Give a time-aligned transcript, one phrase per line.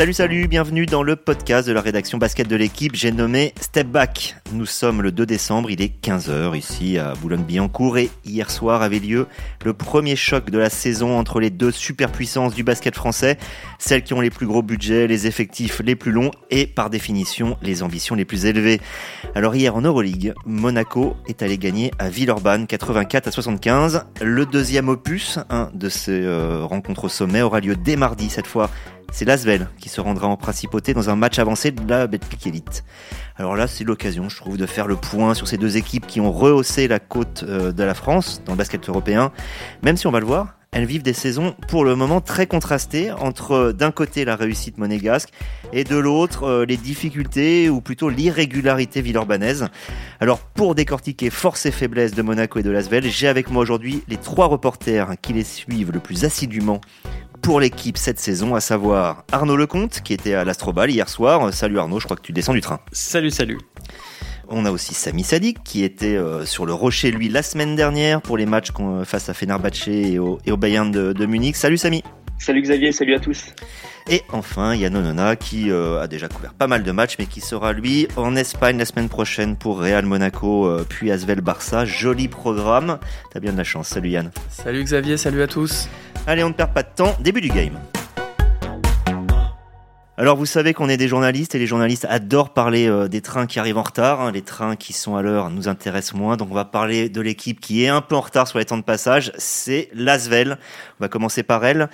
[0.00, 2.94] Salut, salut, bienvenue dans le podcast de la rédaction basket de l'équipe.
[2.94, 4.34] J'ai nommé Step Back.
[4.54, 8.98] Nous sommes le 2 décembre, il est 15h ici à Boulogne-Billancourt et hier soir avait
[8.98, 9.26] lieu
[9.62, 13.36] le premier choc de la saison entre les deux superpuissances du basket français,
[13.78, 17.58] celles qui ont les plus gros budgets, les effectifs les plus longs et par définition
[17.60, 18.80] les ambitions les plus élevées.
[19.34, 24.06] Alors hier en Euroleague, Monaco est allé gagner à Villeurbanne 84 à 75.
[24.22, 28.46] Le deuxième opus hein, de ces euh, rencontres au sommet aura lieu dès mardi cette
[28.46, 28.70] fois
[29.10, 32.84] c'est Lasvel qui se rendra en principauté dans un match avancé de la Betclic Elite.
[33.36, 36.20] Alors là, c'est l'occasion, je trouve, de faire le point sur ces deux équipes qui
[36.20, 39.32] ont rehaussé la côte euh, de la France dans le basket européen.
[39.82, 43.10] Même si on va le voir, elles vivent des saisons pour le moment très contrastées
[43.10, 45.30] entre d'un côté la réussite monégasque
[45.72, 49.66] et de l'autre euh, les difficultés ou plutôt l'irrégularité villeurbanaise.
[50.20, 54.04] Alors pour décortiquer force et faiblesses de Monaco et de Lasvel, j'ai avec moi aujourd'hui
[54.06, 56.80] les trois reporters qui les suivent le plus assidûment
[57.42, 61.52] pour l'équipe cette saison, à savoir Arnaud Lecomte, qui était à l'Astrobal hier soir.
[61.52, 62.80] Salut Arnaud, je crois que tu descends du train.
[62.92, 63.58] Salut, salut.
[64.48, 68.20] On a aussi Sami Sadik qui était euh, sur le rocher lui la semaine dernière
[68.20, 68.70] pour les matchs
[69.04, 71.54] face à Fenerbahce et au, Bayern de, Munich.
[71.54, 72.02] Salut Sami.
[72.38, 73.54] Salut Xavier, salut à tous.
[74.08, 77.40] Et enfin, Yann Onona qui euh, a déjà couvert pas mal de matchs, mais qui
[77.40, 81.84] sera lui en Espagne la semaine prochaine pour Real Monaco, euh, puis Asvel Barça.
[81.84, 82.98] Joli programme.
[83.30, 83.88] T'as bien de la chance.
[83.88, 84.32] Salut Yann.
[84.48, 85.88] Salut Xavier, salut à tous.
[86.30, 87.16] Allez, on ne perd pas de temps.
[87.18, 87.76] Début du game.
[90.16, 93.48] Alors vous savez qu'on est des journalistes et les journalistes adorent parler euh, des trains
[93.48, 94.20] qui arrivent en retard.
[94.20, 94.30] Hein.
[94.30, 96.36] Les trains qui sont à l'heure nous intéressent moins.
[96.36, 98.76] Donc on va parler de l'équipe qui est un peu en retard sur les temps
[98.76, 99.32] de passage.
[99.38, 100.58] C'est l'Asvel.
[101.00, 101.88] On va commencer par elle.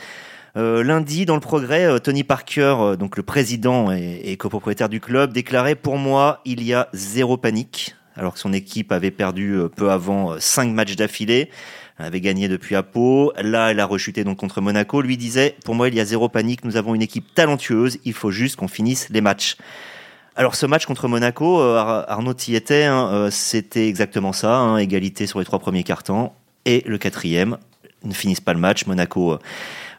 [0.58, 5.32] Euh, lundi, dans le progrès, euh, Tony Parker, donc le président et, copropriétaire du club,
[5.32, 9.90] déclarait Pour moi, il y a zéro panique, alors que son équipe avait perdu peu
[9.90, 11.48] avant cinq matchs d'affilée.
[11.98, 12.84] Elle avait gagné depuis à.
[13.42, 15.00] Là, elle a rechuté donc contre Monaco.
[15.00, 16.64] Lui disait, pour moi, il y a zéro panique.
[16.64, 17.98] Nous avons une équipe talentueuse.
[18.04, 19.56] Il faut juste qu'on finisse les matchs.
[20.38, 24.76] Alors ce match contre Monaco, euh, Arnaud y était, hein, euh, c'était exactement ça, hein,
[24.76, 26.30] égalité sur les trois premiers cartons
[26.66, 27.56] et le quatrième
[28.04, 28.84] ne finissent pas le match.
[28.84, 29.38] Monaco euh,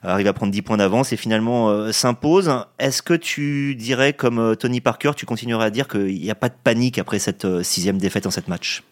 [0.04, 2.54] arrive à prendre 10 points d'avance et finalement s'impose.
[2.78, 6.50] Est-ce que tu dirais, comme Tony Parker, tu continuerais à dire qu'il n'y a pas
[6.50, 8.84] de panique après cette sixième défaite en cette match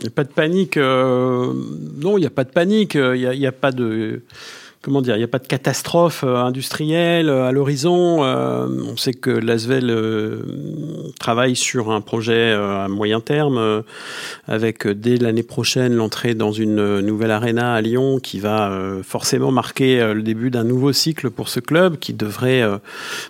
[0.00, 0.76] il n'y a pas de panique.
[0.76, 1.52] Euh,
[1.96, 2.94] non, il n'y a pas de panique.
[2.94, 4.22] Il n'y a, pas de
[4.82, 8.22] comment dire, il n'y a pas de catastrophe euh, industrielle à l'horizon.
[8.22, 9.94] Euh, on sait que Lasvel
[11.18, 13.82] travaille sur un projet à moyen terme,
[14.46, 20.12] avec dès l'année prochaine l'entrée dans une nouvelle arena à Lyon, qui va forcément marquer
[20.12, 22.62] le début d'un nouveau cycle pour ce club, qui devrait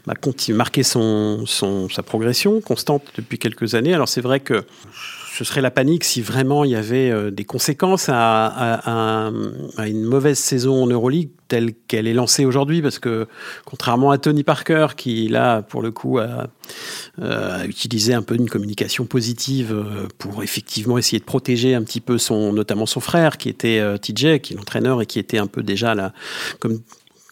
[0.06, 0.14] bah,
[0.48, 3.94] marquer sa progression constante depuis quelques années.
[3.94, 4.64] Alors c'est vrai que
[5.34, 9.32] ce serait la panique si vraiment il y avait euh, des conséquences à,
[9.84, 13.26] une mauvaise saison en Euroleague telle qu'elle est lancée aujourd'hui, parce que
[13.64, 16.46] contrairement à Tony Parker, qui là, pour le coup, a,
[17.20, 22.00] euh, utilisé un peu une communication positive euh, pour effectivement essayer de protéger un petit
[22.00, 25.48] peu son, notamment son frère, qui était TJ, qui est l'entraîneur et qui était un
[25.48, 26.12] peu déjà là,
[26.60, 26.78] comme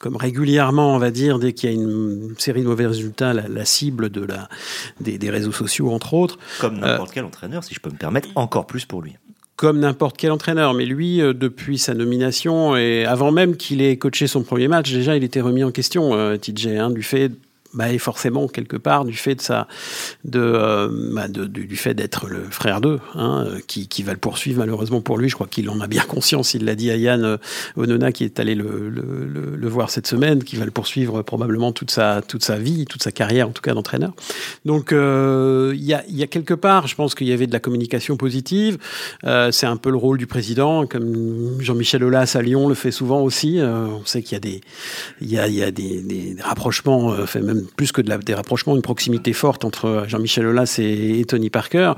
[0.03, 3.65] comme régulièrement, on va dire, dès qu'il y a une série de mauvais résultats, la,
[3.65, 4.49] cible de la,
[5.01, 6.39] des, réseaux sociaux, entre autres.
[6.61, 9.15] Comme n'importe quel entraîneur, si je peux me permettre, encore plus pour lui
[9.55, 10.75] comme n'importe quel entraîneur.
[10.75, 14.91] Mais lui, euh, depuis sa nomination et avant même qu'il ait coaché son premier match,
[14.91, 17.31] déjà, il était remis en question, euh, TJ, hein, du fait
[17.75, 19.67] bah, et forcément quelque part du fait de sa
[20.25, 24.59] de, euh, bah, du fait d'être le frère d'eux hein, qui, qui, va le poursuivre
[24.59, 25.29] malheureusement pour lui.
[25.29, 26.53] Je crois qu'il en a bien conscience.
[26.55, 27.37] Il l'a dit à Yann euh,
[27.77, 32.21] Onona qui est allé le, voir cette semaine qui va le poursuivre probablement toute sa
[32.21, 34.13] toute sa vie toute sa carrière en tout cas d'entraîneur.
[34.67, 37.53] Donc euh, il y, a, y a quelque part je pense qu'il y avait de
[37.53, 38.77] la communication positive.
[39.23, 43.23] C'est un peu le rôle du président comme Jean-Michel Aulas à Lyon le fait souvent
[43.23, 43.61] aussi.
[43.63, 44.61] On sait qu'il y a des
[45.23, 48.19] il y a, il y a des, des rapprochements fait même plus que de la,
[48.19, 51.93] des rapprochements, une proximité forte entre Jean-Michel Aulas et, Tony Parker.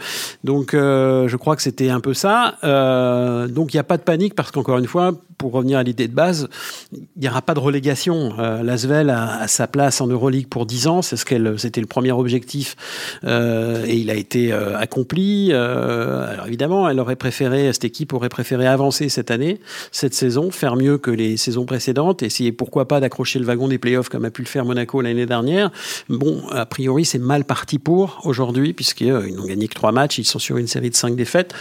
[0.44, 2.56] Donc, euh, je crois que c'était un peu ça.
[2.64, 5.12] Euh, donc, il n'y a pas de panique parce qu'encore une fois,
[5.44, 6.49] pour revenir à l'idée de base,
[6.91, 8.32] il n'y aura pas de relégation.
[8.38, 11.87] Euh, L'Asvel a, sa place en Euroleague pour 10 ans, c'est ce qu'elle, c'était le
[11.87, 12.76] premier objectif
[13.25, 15.50] euh, et il a été euh, accompli.
[15.52, 19.61] Euh, alors évidemment, elle aurait préféré, cette équipe aurait préféré avancer cette année,
[19.93, 23.76] cette saison, faire mieux que les saisons précédentes, essayer pourquoi pas d'accrocher le wagon des
[23.76, 25.70] playoffs comme a pu le faire Monaco l'année dernière.
[26.08, 30.25] Bon, a priori, c'est mal parti pour aujourd'hui puisqu'ils n'ont gagné que trois matchs, ils
[30.25, 31.52] sont sur une série de cinq défaites.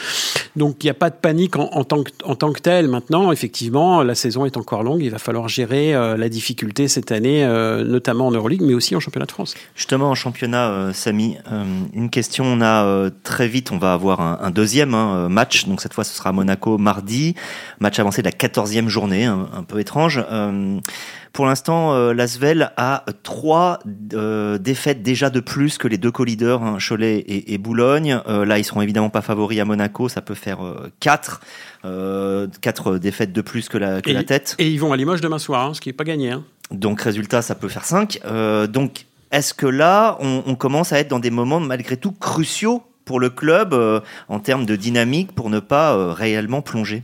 [0.55, 2.87] Donc il n'y a pas de panique en, tant que, en tant que tel.
[2.87, 5.01] Maintenant, effectivement, la saison est encore longue.
[5.01, 8.95] Il va falloir gérer euh, la difficulté cette année, euh, notamment en Euroleague, mais aussi
[8.95, 9.55] en championnat de France.
[9.75, 11.37] Justement, en championnat, euh, Samy,
[11.93, 12.45] une question.
[12.45, 15.67] On a très vite, on va avoir un, deuxième hein, match.
[15.67, 17.35] Donc cette fois, ce sera à Monaco mardi.
[17.79, 20.23] Match avancé de la 14e journée, un, peu étrange.
[21.33, 27.23] Pour l'instant, l'Asvel a trois défaite déjà de plus que les deux co-leaders, hein, Cholet
[27.27, 28.21] et, Boulogne.
[28.27, 30.59] là, ils seront évidemment pas favoris à Monaco, ça peut faire
[30.99, 31.41] 4.
[32.61, 34.55] 4 défaites de plus que la, la tête.
[34.59, 36.29] Et ils vont à Limoges demain soir, hein, ce qui n'est pas gagné.
[36.29, 36.43] Hein.
[36.69, 38.19] Donc résultat, ça peut faire 5.
[38.69, 43.19] donc est-ce que là, on, commence à être dans des moments malgré tout cruciaux pour
[43.19, 43.99] le club euh,
[44.29, 47.01] en termes de dynamique pour ne pas euh, réellement plonger?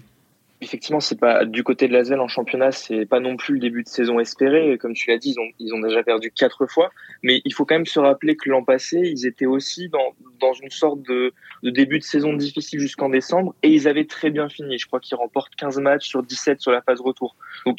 [0.62, 3.82] Effectivement, c'est pas du côté de l'Asvel en championnat, c'est pas non plus le début
[3.84, 4.78] de saison espéré.
[4.78, 6.92] Comme tu l'as dit, ils ont, ils ont déjà perdu quatre fois,
[7.24, 10.52] mais il faut quand même se rappeler que l'an passé, ils étaient aussi dans, dans
[10.54, 11.34] une sorte de,
[11.64, 14.78] de début de saison difficile jusqu'en décembre, et ils avaient très bien fini.
[14.78, 17.38] Je crois qu'ils remportent 15 matchs sur 17 sur la phase retour.
[17.66, 17.78] Donc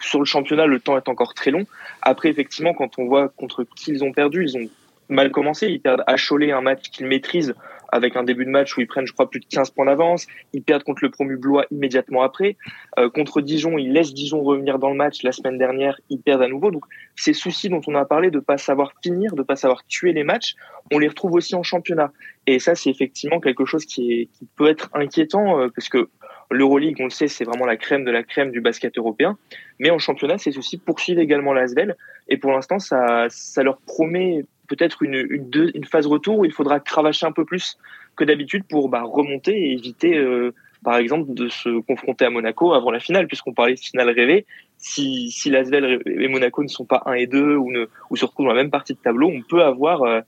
[0.00, 1.64] sur le championnat, le temps est encore très long.
[2.02, 4.68] Après, effectivement, quand on voit contre qui ils ont perdu, ils ont
[5.08, 5.68] mal commencé.
[5.68, 7.54] Ils perdent à Cholet un match qu'ils maîtrisent
[7.90, 10.26] avec un début de match où ils prennent, je crois, plus de 15 points d'avance.
[10.52, 12.56] Ils perdent contre le promu Blois immédiatement après.
[12.98, 15.22] Euh, contre Dijon, ils laissent Dijon revenir dans le match.
[15.22, 16.70] La semaine dernière, ils perdent à nouveau.
[16.70, 16.84] Donc,
[17.16, 20.24] ces soucis dont on a parlé de pas savoir finir, de pas savoir tuer les
[20.24, 20.54] matchs,
[20.92, 22.12] on les retrouve aussi en championnat.
[22.46, 26.08] Et ça, c'est effectivement quelque chose qui, est, qui peut être inquiétant euh, parce que
[26.50, 29.36] l'Euroleague, on le sait, c'est vraiment la crème de la crème du basket européen.
[29.78, 31.96] Mais en championnat, ces soucis poursuivent également l'Asvel.
[32.28, 36.80] Et pour l'instant, ça, ça leur promet peut-être une, une, phase retour où il faudra
[36.80, 37.78] cravacher un peu plus
[38.16, 40.52] que d'habitude pour bah, remonter et éviter, euh,
[40.84, 44.46] par exemple, de se confronter à Monaco avant la finale, puisqu'on parlait de finale rêvée.
[44.78, 48.24] Si, si Lasvel et Monaco ne sont pas 1 et 2 ou, ne, ou se
[48.24, 50.02] retrouvent dans la même partie de tableau, on peut avoir.
[50.02, 50.20] Euh,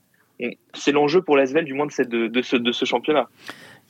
[0.73, 3.27] c'est l'enjeu pour Lasvel, du moins de, cette, de, ce, de ce championnat.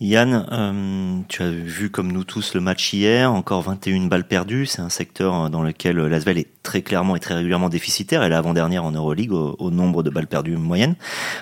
[0.01, 4.65] Yann, euh, tu as vu comme nous tous le match hier, encore 21 balles perdues.
[4.65, 8.23] C'est un secteur dans lequel l'Asvel est très clairement et très régulièrement déficitaire.
[8.23, 10.95] Elle est l'avant-dernière en Euroleague au, nombre de balles perdues moyennes.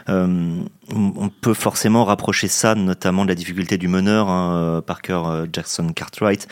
[0.10, 0.56] Euh,
[0.94, 5.90] on peut forcément rapprocher ça notamment de la difficulté du meneur, hein, Parker euh, Jackson
[5.94, 6.48] Cartwright,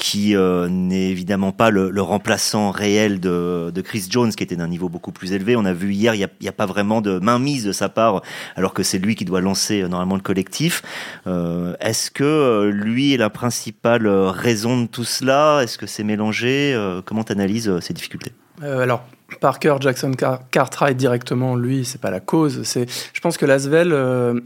[0.00, 4.88] qui euh, n'est évidemment pas le, remplaçant réel de, Chris Jones, qui était d'un niveau
[4.88, 5.56] beaucoup plus élevé.
[5.56, 8.22] On a vu hier, il n'y a, pas vraiment de mainmise de sa part,
[8.56, 10.82] alors que c'est lui qui doit lancer euh, normalement le collectif.
[11.26, 15.60] Euh, Est-ce que lui est la principale raison de tout cela?
[15.62, 16.76] Est-ce que c'est mélangé?
[17.04, 18.32] Comment tu analyses ces difficultés?
[18.62, 19.04] Alors,
[19.38, 20.12] Parker, Jackson
[20.50, 22.62] Cartwright directement, lui, c'est pas la cause.
[22.64, 24.40] C'est, je pense que Lasvel, euh,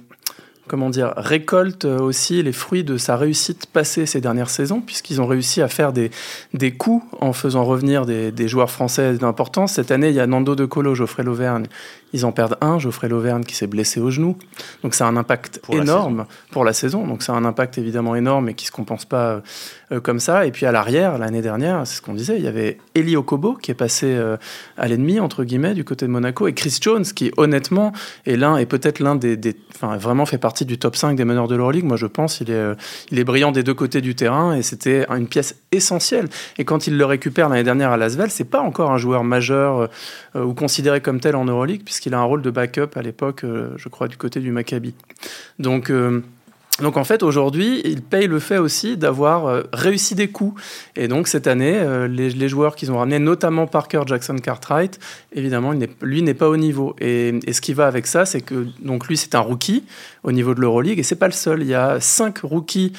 [0.69, 5.26] comment dire, récolte aussi les fruits de sa réussite passée ces dernières saisons, puisqu'ils ont
[5.26, 6.10] réussi à faire des,
[6.52, 9.75] des coups en faisant revenir des, des joueurs français d'importance.
[9.75, 11.66] Cette année, il y a Nando De Colo, Geoffrey Lauvergne,
[12.14, 14.38] ils en perdent un, Geoffrey Lauvergne qui s'est blessé au genou.
[14.84, 17.05] Donc c'est un impact énorme pour la saison.
[17.08, 19.43] Donc c'est un impact évidemment énorme et qui se compense pas
[19.90, 20.46] euh, comme ça.
[20.46, 23.55] Et puis à l'arrière, l'année dernière, c'est ce qu'on disait, il y avait Eli Okobo
[23.55, 24.37] qui est passé euh,
[24.76, 27.93] à l'ennemi, entre guillemets, du côté de Monaco, et Chris Jones qui honnêtement
[28.26, 29.37] est l'un, et peut-être l'un des,
[29.75, 31.84] Enfin, vraiment fait partie du top 5 des meneurs de l'Euroleague.
[31.84, 32.76] Moi je pense, il est, euh,
[33.10, 36.28] il est brillant des deux côtés du terrain et c'était une pièce essentielle.
[36.58, 39.88] Et quand il le récupère l'année dernière à Lasvel, c'est pas encore un joueur majeur
[40.37, 43.44] ou considéré comme tel en Euroleague, puisque il a un rôle de backup à l'époque,
[43.44, 44.94] euh, je crois, du côté du Maccabi.
[45.58, 46.20] Donc, euh,
[46.80, 50.60] donc en fait, aujourd'hui, il paye le fait aussi d'avoir euh, réussi des coups.
[50.96, 54.98] Et donc cette année, les, joueurs qu'ils ont ramenés, notamment Parker Jackson Cartwright,
[55.32, 55.72] évidemment,
[56.02, 56.96] lui n'est pas au niveau.
[57.00, 59.84] Et, ce qui va avec ça, c'est que donc lui, c'est un rookie
[60.24, 61.62] au niveau de l'Euroleague, et c'est pas le seul.
[61.62, 62.92] Il y a 5 rookies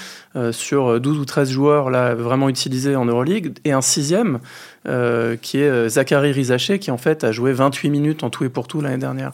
[0.51, 4.39] sur 12 ou 13 joueurs là vraiment utilisés en Euroleague, et un sixième
[4.87, 8.43] euh, qui est euh, Zachary Rizaché, qui en fait a joué 28 minutes en tout
[8.43, 9.31] et pour tout l'année dernière.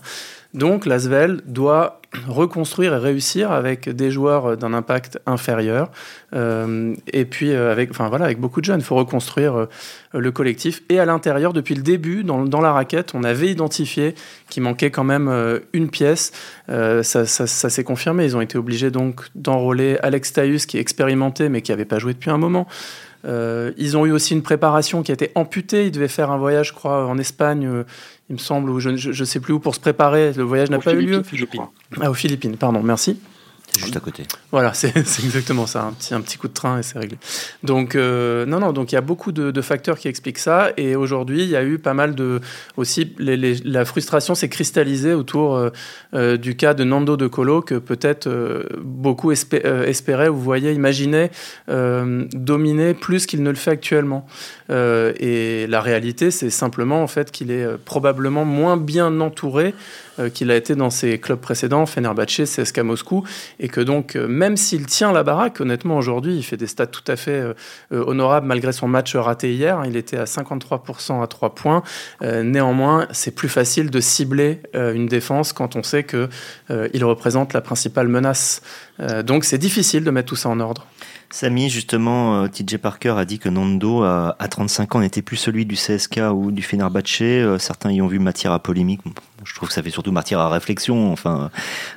[0.53, 5.89] Donc l'Asvel doit reconstruire et réussir avec des joueurs d'un impact inférieur
[6.35, 8.81] euh, et puis avec, enfin voilà, avec beaucoup de jeunes.
[8.81, 9.67] Il faut reconstruire
[10.13, 14.13] le collectif et à l'intérieur, depuis le début, dans, la raquette, on avait identifié
[14.49, 16.33] qu'il manquait quand même une pièce.
[16.67, 18.25] ça, s'est confirmé.
[18.25, 21.99] Ils ont été obligés donc d'enrôler Alex Taïus, qui est expérimenté mais qui n'avait pas
[21.99, 22.67] joué depuis un moment.
[23.25, 25.87] Euh, ils ont eu aussi une préparation qui a été amputée.
[25.87, 27.83] Ils devaient faire un voyage, je crois, en Espagne, euh,
[28.31, 30.31] il me semble, ou je ne sais plus où, pour se préparer.
[30.33, 31.21] Le voyage n'a pas eu lieu.
[31.99, 33.19] Ah, aux Philippines, pardon, merci
[33.79, 34.23] juste à côté.
[34.51, 37.17] Voilà, c'est exactement ça, un petit, un petit coup de train et c'est réglé.
[37.63, 40.71] Donc, euh, non, non, donc il y a beaucoup de, facteurs qui expliquent ça.
[40.77, 42.41] Et aujourd'hui, il y a eu pas mal de.
[42.77, 45.69] Aussi, la frustration s'est cristallisée autour euh,
[46.13, 48.29] euh, du cas de Nando de Colo, que peut-être
[48.81, 51.31] beaucoup espéraient ou voyaient, imaginaient
[51.67, 54.25] dominer plus qu'il ne le fait actuellement.
[54.69, 59.73] et la réalité, c'est simplement en fait qu'il est probablement moins bien entouré
[60.33, 63.23] qu'il a été dans ses clubs précédents, Fenerbahçe, CSKA Moscou,
[63.59, 66.87] et que donc, euh, même s'il tient la baraque, honnêtement, aujourd'hui, il fait des stats
[66.87, 67.53] tout à fait euh,
[67.91, 69.81] honorables malgré son match raté hier.
[69.85, 71.83] Il était à 53% à 3 points.
[72.21, 76.29] néanmoins, c'est plus facile de cibler une défense quand on sait qu'il
[76.93, 78.61] il représente la principale menace.
[79.23, 80.85] donc, c'est difficile de mettre tout ça en ordre.
[81.31, 85.65] Samy, justement, euh, TJ Parker a dit que Nando, à, 35 ans, n'était plus celui
[85.65, 87.21] du CSK ou du Fenerbahce.
[87.21, 89.01] Euh, certains y ont vu matière à polémique.
[89.43, 91.11] Je trouve que ça fait surtout matière à réflexion.
[91.11, 91.49] Enfin,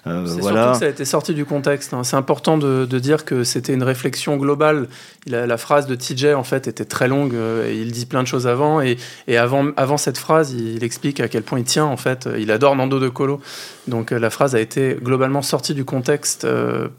[0.06, 0.62] euh, voilà.
[0.62, 1.92] Surtout que ça a été sorti du contexte.
[1.92, 2.04] Hein.
[2.04, 4.88] C'est important de, dire que c'était une réflexion globale.
[5.26, 7.34] la phrase de TJ, en fait, était très longue.
[7.34, 8.80] et il dit plein de choses avant.
[8.80, 8.96] Et,
[9.36, 12.28] avant, avant cette phrase, il, explique à quel point il tient, en fait.
[12.38, 13.40] Il adore Nando de Colo.
[13.88, 16.46] Donc la phrase a été globalement sortie du contexte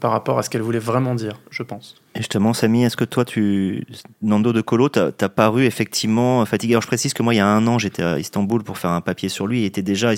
[0.00, 1.96] par rapport à ce qu'elle voulait vraiment dire, je pense.
[2.16, 3.86] Justement, Samy, est-ce que toi, tu,
[4.22, 6.72] Nando de Colo, t'as paru effectivement fatigué?
[6.72, 8.90] Alors, je précise que moi, il y a un an, j'étais à Istanbul pour faire
[8.90, 9.60] un papier sur lui.
[9.60, 10.12] Il était déjà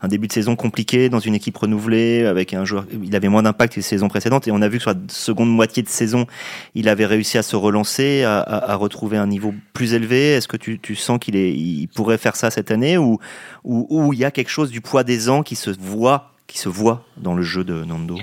[0.00, 2.86] un début de saison compliqué dans une équipe renouvelée, avec un joueur.
[3.02, 4.98] Il avait moins d'impact que les saisons précédentes, et on a vu que sur la
[5.08, 6.26] seconde moitié de saison,
[6.74, 10.32] il avait réussi à se relancer, à, retrouver un niveau plus élevé.
[10.32, 13.18] Est-ce que tu, sens qu'il il pourrait faire ça cette année, ou,
[13.62, 16.58] ou, ou il y a quelque chose du poids des ans qui se voit, qui
[16.58, 18.18] se voit dans le jeu de Nando?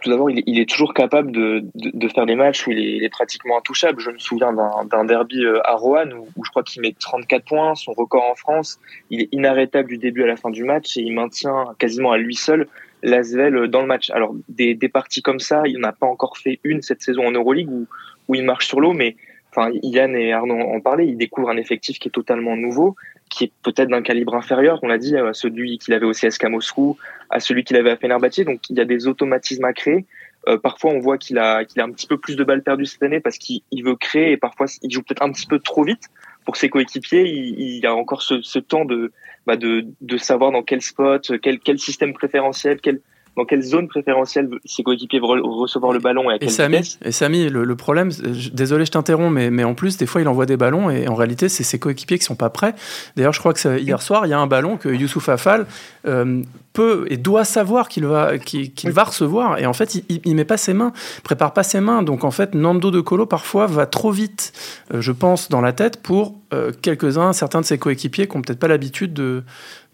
[0.00, 4.00] Tout d'abord, il, est toujours capable de, faire des matchs où il est, pratiquement intouchable.
[4.00, 7.74] Je me souviens d'un derby euh, à Roanne où, je crois qu'il met 34 points,
[7.74, 8.78] son record en France.
[9.10, 12.18] Il est inarrêtable du début à la fin du match et il maintient quasiment à
[12.18, 12.68] lui seul
[13.02, 14.10] l'Asvel euh, dans le match.
[14.10, 17.70] Alors, des, parties comme ça, il n'a pas encore fait une cette saison en Euroleague
[17.70, 17.86] où,
[18.28, 19.16] où il marche sur l'eau, mais
[19.50, 22.94] enfin, Yann et Arnaud en parlaient, il découvre un effectif qui est totalement nouveau
[23.32, 26.44] qui est peut-être d'un calibre inférieur, on l'a dit, à celui qu'il avait au CSK
[26.44, 26.98] Moscou,
[27.30, 28.40] à celui qu'il avait à Fenerbahce.
[28.40, 30.04] Donc il y a des automatismes à créer.
[30.48, 32.84] Euh, parfois, on voit qu'il a, qu'il a un petit peu plus de balles perdues
[32.84, 35.82] cette année parce qu'il veut créer et parfois il joue peut-être un petit peu trop
[35.82, 36.08] vite
[36.44, 37.22] pour ses coéquipiers.
[37.22, 39.12] Il, il a encore ce, ce temps de,
[39.46, 43.00] bah de, de savoir dans quel spot, quel, quel système préférentiel, quel,
[43.36, 46.98] dans quelle zone préférentielle ses coéquipiers vont recevoir le ballon et à quelle et Samy,
[47.02, 48.10] Et Samy, le, problème,
[48.52, 51.14] désolé, je t'interromps, mais, mais en plus, des fois, il envoie des ballons et en
[51.14, 52.74] réalité, c'est ses coéquipiers qui sont pas prêts.
[53.16, 55.66] D'ailleurs, je crois que hier soir, il y a un ballon que Youssouf Afal
[56.06, 56.42] euh,
[56.74, 59.58] peut et doit savoir qu'il va, qu'il va recevoir.
[59.58, 62.02] Et en fait, il, il, met pas ses mains, prépare pas ses mains.
[62.02, 64.52] Donc en fait, Nando de Colo parfois va trop vite,
[64.92, 68.42] euh, je pense, dans la tête pour euh, quelques-uns, certains de ses coéquipiers qui ont
[68.42, 69.42] peut-être pas l'habitude de,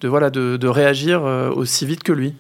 [0.01, 1.23] de, voilà, de, de réagir
[1.55, 2.35] aussi vite que lui.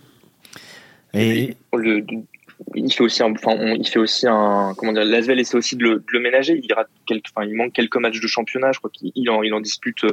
[2.74, 6.02] Il fait aussi un, enfin, il fait aussi un, comment dire, Lasvel essaie aussi de
[6.06, 6.60] le, ménager.
[6.60, 8.72] Il manque quelques matchs de championnat.
[8.72, 10.04] Je crois qu'il en, il en dispute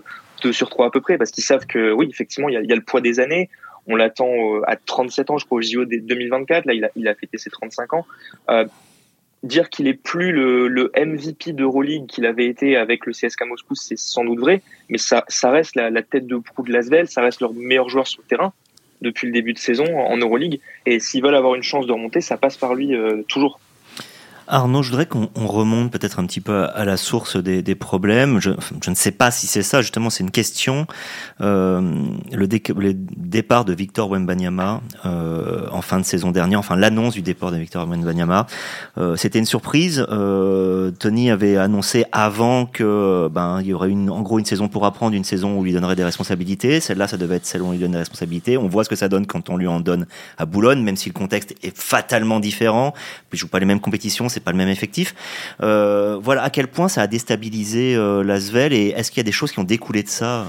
[0.44, 2.76] deux sur trois à peu près parce qu'ils savent que, oui, effectivement, il y a,
[2.76, 3.50] le poids des années.
[3.88, 6.66] On l'attend euh, à 37 ans, je crois, au JO 2024.
[6.66, 8.06] Là, il a, fêté ses 35 ans.
[8.50, 8.66] Euh,
[9.44, 13.98] dire qu'il est plus le, MVP d'Euroleague qu'il avait été avec le CSKA Moscou, c'est
[13.98, 17.22] sans doute vrai, mais ça, ça reste la, la tête de proue de Lasvel, ça
[17.22, 18.54] reste leur meilleur joueur sur le terrain
[19.06, 20.60] depuis le début de saison en Euroleague.
[20.86, 23.60] Et s'ils veulent avoir une chance de remonter, ça passe par lui euh, toujours.
[24.48, 28.40] Arnaud, je voudrais qu'on remonte peut-être un petit peu à la source des, problèmes.
[28.40, 30.86] Je, ne sais pas si c'est ça, justement, c'est une question.
[31.42, 31.82] Euh,
[32.32, 37.52] le, départ de Victor Wembanyama euh, en fin de saison dernière, enfin l'annonce du départ
[37.52, 38.46] de Victor Wembanyama,
[38.98, 40.06] euh, c'était une surprise.
[41.00, 44.86] Tony avait annoncé avant que ben il y aurait une, en gros une saison pour
[44.86, 46.80] apprendre, une saison où il lui donnerait des responsabilités.
[46.80, 48.58] Celle-là, ça devait être celle où on lui donne des responsabilités.
[48.58, 50.06] On voit ce que ça donne quand on lui en donne
[50.38, 52.94] à Boulogne, même si le contexte est fatalement différent.
[53.30, 55.16] Puis joue pas les mêmes compétitions c'est pas le même effectif.
[55.64, 59.24] Euh, voilà à quel point ça a déstabilisé euh, l'Asvel et est-ce qu'il y a
[59.24, 60.46] des choses qui ont découlé de ça?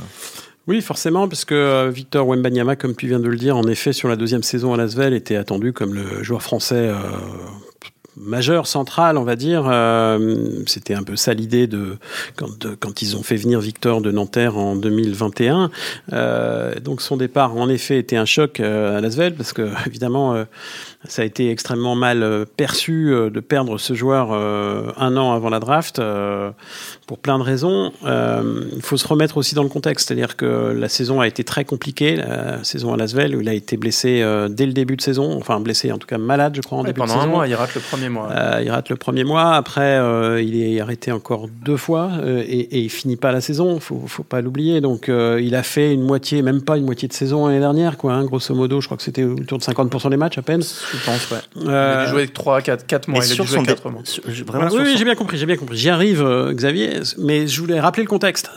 [0.66, 3.92] Oui, forcément, parce que euh, Victor Wembanyama, comme tu viens de le dire, en effet,
[3.92, 6.90] sur la deuxième saison à Lasvel, était attendu comme le joueur français
[8.16, 9.64] majeur, central, on va dire.
[9.66, 11.98] Euh, c'était un peu ça l'idée de
[12.36, 15.70] quand, ils ont fait venir Victor de Nanterre en 2021.
[16.12, 20.34] Euh, donc son départ, en effet, était un choc euh, à Lasvel parce que évidemment,
[20.34, 20.44] euh,
[21.08, 26.00] ça a été extrêmement mal perçu de perdre ce joueur un an avant la draft
[27.06, 27.92] pour plein de raisons.
[28.04, 31.64] Il faut se remettre aussi dans le contexte, c'est-à-dire que la saison a été très
[31.64, 35.36] compliquée, la saison à Lasvel où il a été blessé dès le début de saison,
[35.36, 37.18] enfin blessé en tout cas malade, je crois en début de saison.
[37.18, 39.54] Pendant un mois, il rate le premier euh, il rate le premier mois.
[39.54, 43.40] Après, euh, il est arrêté encore deux fois euh, et, et, il finit pas la
[43.40, 43.80] saison.
[43.80, 44.80] Faut, faut pas l'oublier.
[44.80, 48.14] Donc, il a fait une moitié, même pas une moitié de saison l'année dernière, quoi.
[48.14, 50.62] Hein, grosso modo, je crois que c'était autour de 50% des matchs à peine.
[50.96, 51.38] Je pense, ouais.
[51.56, 53.24] il a joué 3, 4, 4 mois.
[53.24, 54.02] Il a dû jouer 4 mois.
[54.46, 55.76] Vraiment oui, j'ai bien compris, j'ai bien compris.
[55.76, 57.00] J'y arrive, Xavier.
[57.18, 58.50] Mais je voulais rappeler le contexte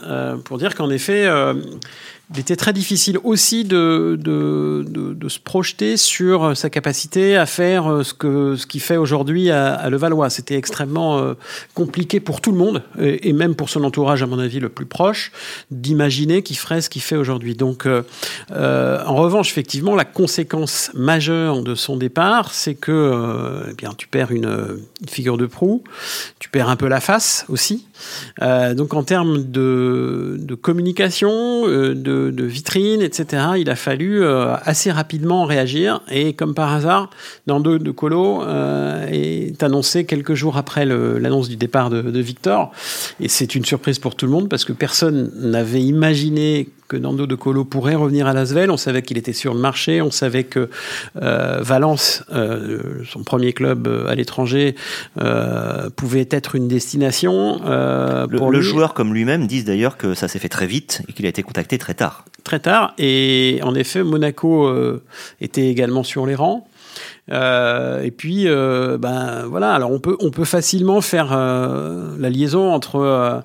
[0.44, 1.28] pour dire qu'en effet
[2.32, 7.44] il était très difficile aussi de, de, de, de, se projeter sur sa capacité à
[7.44, 10.30] faire euh, ce que ce qu'il fait aujourd'hui à, à Levallois.
[10.30, 11.34] C'était extrêmement euh,
[11.74, 14.86] compliqué pour tout le monde et, même pour son entourage, à mon avis, le plus
[14.86, 15.32] proche,
[15.70, 17.54] d'imaginer qu'il ferait ce qu'il fait aujourd'hui.
[17.54, 18.02] Donc, euh,
[18.52, 24.06] euh, en revanche, effectivement, la conséquence majeure de son départ, c'est que eh bien, tu
[24.06, 25.82] perds une, une, figure de proue,
[26.38, 27.86] tu perds un peu la face aussi.
[28.40, 33.42] donc, en termes de, de communication, de de, de vitrine, etc.
[33.58, 36.00] Il a fallu assez rapidement réagir.
[36.10, 37.10] Et comme par hasard,
[37.46, 38.42] Nando de Colo
[39.10, 42.72] est annoncé quelques jours après l'annonce du départ de, de Victor.
[43.20, 47.26] Et c'est une surprise pour tout le monde parce que personne n'avait imaginé que Nando
[47.26, 48.68] De Colo pourrait revenir à Lasvel.
[48.68, 50.02] On savait qu'il était sur le marché.
[50.02, 50.68] On savait que
[51.22, 54.74] euh, Valence, euh, son premier club euh, à l'étranger,
[55.96, 57.60] pouvait être une destination.
[57.64, 61.12] le, pour le joueur, comme lui-même, disent d'ailleurs que ça s'est fait très vite et
[61.12, 62.24] qu'il a été contacté très tard.
[62.42, 62.92] Très tard.
[62.98, 64.68] Et en effet, Monaco
[65.40, 66.66] était également sur les rangs.
[67.32, 69.72] Euh, et puis, euh, ben voilà.
[69.72, 73.40] Alors on peut on peut facilement faire euh, la liaison entre euh,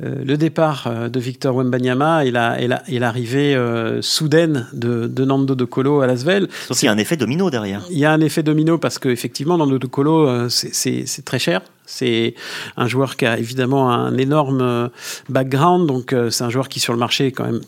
[0.00, 3.56] le départ de Victor Wembanyama et la et l'arrivée
[4.00, 6.48] soudaine de, de, Nando de Colo à Lasvel.
[6.66, 7.82] Sauf qu'il y a un effet domino derrière.
[7.90, 11.62] Il y a un effet domino parce que effectivement Nando de Colo c'est très cher.
[11.86, 12.34] C'est
[12.76, 14.90] un joueur qui a évidemment un énorme
[15.30, 17.60] background, donc c'est un joueur qui sur le marché est quand même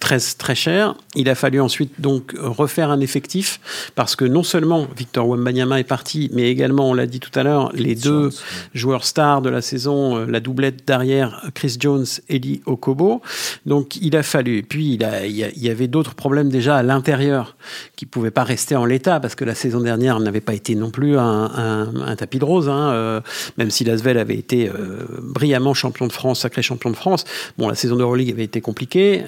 [0.00, 0.94] très très cher.
[1.14, 3.60] Il a fallu ensuite donc refaire un effectif
[3.94, 7.42] parce que non seulement Victor Wembanyama est parti, mais également, on l'a dit tout à
[7.42, 8.30] l'heure, les deux
[8.74, 13.22] joueurs stars de la saison, euh, la doublette derrière Chris Jones, Eddie Okobo.
[13.66, 14.58] Donc il a fallu.
[14.58, 17.56] Et puis il, a, il y avait d'autres problèmes déjà à l'intérieur
[17.96, 20.90] qui pouvaient pas rester en l'état parce que la saison dernière n'avait pas été non
[20.90, 23.20] plus un, un, tapis de rose, hein, euh,
[23.56, 27.24] même si Lasvel avait été euh, brillamment champion de France, sacré champion de France.
[27.56, 29.22] Bon, la saison de Euroleague avait été compliquée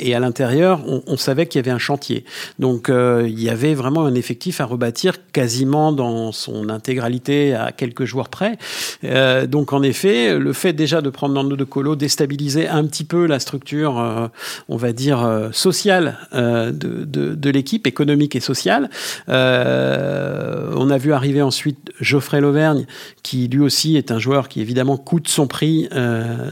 [0.00, 2.24] et à l'intérieur, on, savait qu'il y avait un chantier.
[2.58, 7.72] Donc euh, il y avait vraiment un effectif à rebâtir quasiment dans son intégralité à
[7.72, 8.58] quelques joueurs près.
[9.04, 13.04] Euh, donc en effet, le fait déjà de prendre Nando de Colo déstabilisait un petit
[13.04, 14.28] peu la structure, euh,
[14.68, 18.90] on va dire, sociale de, l'équipe, économique et sociale.
[19.28, 22.86] on a vu arriver ensuite Geoffrey Lauvergne,
[23.22, 25.88] qui lui aussi est un joueur qui évidemment coûte son prix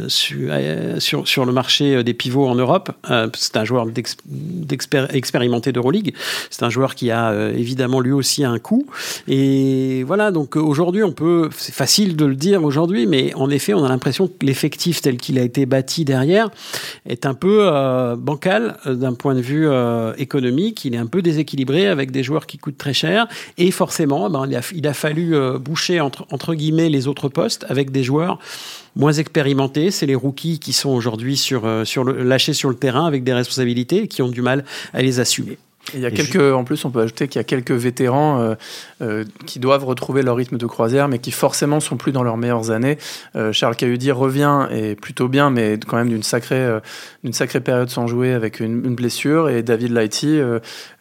[0.09, 2.91] sur, le marché des pivots en Europe
[3.37, 3.87] c'est un joueur
[5.13, 6.15] expérimenté d'Euroleague.
[6.51, 8.87] C'est un joueur qui a euh, évidemment lui aussi un coût.
[9.29, 13.51] Et voilà, donc euh, aujourd'hui, on peut, c'est facile de le dire aujourd'hui, mais en
[13.51, 16.51] effet, on a l'impression que l'effectif tel qu'il a été bâti derrière
[17.07, 19.67] est un peu euh, bancal d'un point de vue
[20.19, 20.85] économique.
[20.85, 23.27] Il est un peu déséquilibré avec des joueurs qui coûtent très cher.
[23.59, 28.39] Et forcément, ben, il, a, fallu boucher entre guillemets les autres postes avec des joueurs
[28.97, 29.91] moins expérimentés.
[29.91, 33.23] C'est les rookies qui sont aujourd'hui sur, euh, sur le, lâchés sur le terrain avec
[33.23, 35.59] des responsabilités et qui ont du mal à les assumer.
[35.95, 38.55] Il y a quelques, en plus, on peut ajouter qu'il y a quelques vétérans euh,
[39.03, 42.37] euh, qui doivent retrouver leur rythme de croisière, mais qui forcément sont plus dans leurs
[42.37, 42.99] meilleures années.
[43.37, 46.81] Euh, Charles Cahudi revient et plutôt bien, mais quand même d'une sacrée, euh,
[47.23, 49.49] d'une sacrée période sans jouer avec une, une blessure.
[49.49, 50.41] Et David Lighty,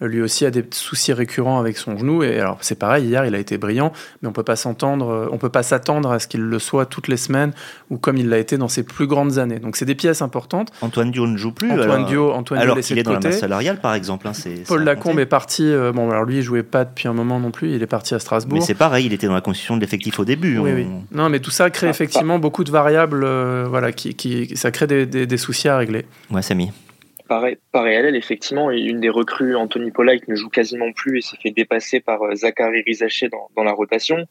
[0.01, 2.23] lui aussi, a des soucis récurrents avec son genou.
[2.23, 5.37] Et alors, c'est pareil, hier, il a été brillant, mais on peut pas s'entendre, on
[5.37, 7.53] peut pas s'attendre à ce qu'il le soit toutes les semaines
[7.89, 9.59] ou comme il l'a été dans ses plus grandes années.
[9.59, 10.71] Donc, c'est des pièces importantes.
[10.81, 11.71] Antoine Dio ne joue plus.
[11.71, 14.27] Antoine alors, Dio, Antoine alors qu'il est dans la masse salariale, par exemple.
[14.27, 14.33] Hein,
[14.75, 15.73] Paul Lacombe est parti.
[15.93, 17.73] bon, alors lui, il jouait pas depuis un moment non plus.
[17.73, 18.59] Il est parti à Strasbourg.
[18.59, 20.57] Mais c'est pareil, il était dans la constitution de l'effectif au début.
[20.57, 20.87] Oui, oui.
[21.11, 23.23] Non, mais tout ça crée ah, effectivement beaucoup de variables.
[23.23, 26.05] Euh, voilà, qui, qui, ça crée des, des, soucis à régler.
[26.31, 26.71] Ouais, Samy.
[27.27, 31.21] Pareil, pareil à elle, effectivement, une des recrues, Anthony Polite, ne joue quasiment plus et
[31.21, 34.27] s'est fait dépasser par euh, Zachary Rizaché dans, dans la rotation.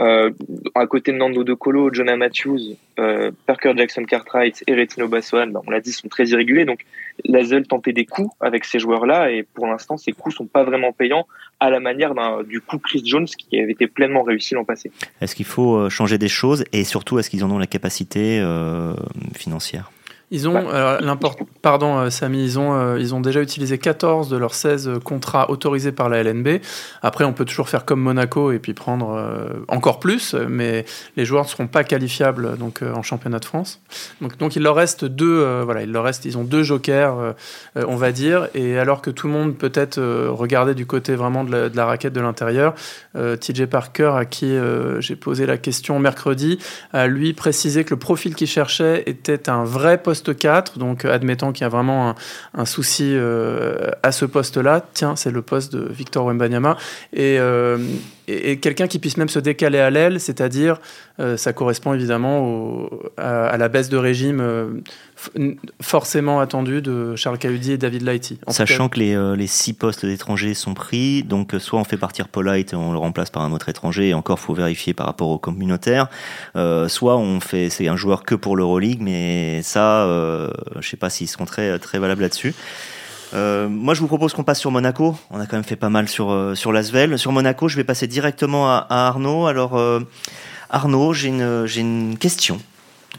[0.00, 0.30] Euh,
[0.76, 5.52] à côté de Nando De Colo, Jonah Matthews, euh, Parker Jackson Cartwright et Retino Bassoan,
[5.66, 6.64] on l'a dit, sont très irréguliers.
[6.64, 6.84] Donc,
[7.24, 10.92] Lazel tentait des coups avec ces joueurs-là et pour l'instant, ces coups sont pas vraiment
[10.92, 11.26] payants
[11.60, 14.92] à la manière du coup Chris Jones qui avait été pleinement réussi l'an passé.
[15.20, 18.38] Est-ce qu'il faut euh, changer des choses et surtout, est-ce qu'ils en ont la capacité
[18.40, 18.94] euh,
[19.34, 19.90] financière?
[20.30, 20.66] Ils ont,
[21.62, 25.50] pardon euh, Samy, ils ont, euh, ils ont déjà utilisé 14 de leurs 16 contrats
[25.50, 26.60] autorisés par la LNB.
[27.00, 30.84] Après, on peut toujours faire comme Monaco et puis prendre euh, encore plus, mais
[31.16, 33.80] les joueurs ne seront pas qualifiables donc, en championnat de France.
[34.20, 37.34] Donc, donc il leur reste deux, voilà, il leur reste, ils ont deux jokers,
[37.76, 41.52] on va dire, et alors que tout le monde peut-être regardait du côté vraiment de
[41.52, 42.74] la, de la raquette de l'intérieur,
[43.14, 44.56] TJ Parker, à qui
[45.00, 46.58] j'ai posé la question mercredi,
[46.92, 51.04] a lui précisé que le profil qu'il cherchait était un vrai poste poste 4, donc
[51.04, 52.14] euh, admettant qu'il y a vraiment
[52.54, 56.76] un, souci euh, à ce poste-là, tiens, c'est le poste de Victor Wembanyama.
[57.12, 57.38] Et,
[58.28, 60.80] et, quelqu'un qui puisse même se décaler à l'aile, c'est-à-dire,
[61.18, 67.72] euh, ça correspond évidemment à, la baisse de régime euh, forcément attendue de Charles Cahudi
[67.72, 68.38] et David Lighty.
[68.48, 72.28] Sachant que les, euh, les, six postes d'étrangers sont pris, donc soit on fait partir
[72.28, 75.28] Polite et on le remplace par un autre étranger, et encore faut vérifier par rapport
[75.28, 76.08] au communautaire,
[76.54, 80.06] soit on fait c'est un joueur que pour l'Euroleague, mais ça,
[80.80, 82.54] je sais pas s'ils seront très, très valables là-dessus.
[83.34, 85.16] Euh, moi, je vous propose qu'on passe sur Monaco.
[85.30, 87.18] On a quand même fait pas mal sur euh, sur l'Asvel.
[87.18, 89.46] Sur Monaco, je vais passer directement à, Arnaud.
[89.46, 90.00] Alors, euh,
[90.70, 92.60] Arnaud, j'ai une j'ai une question.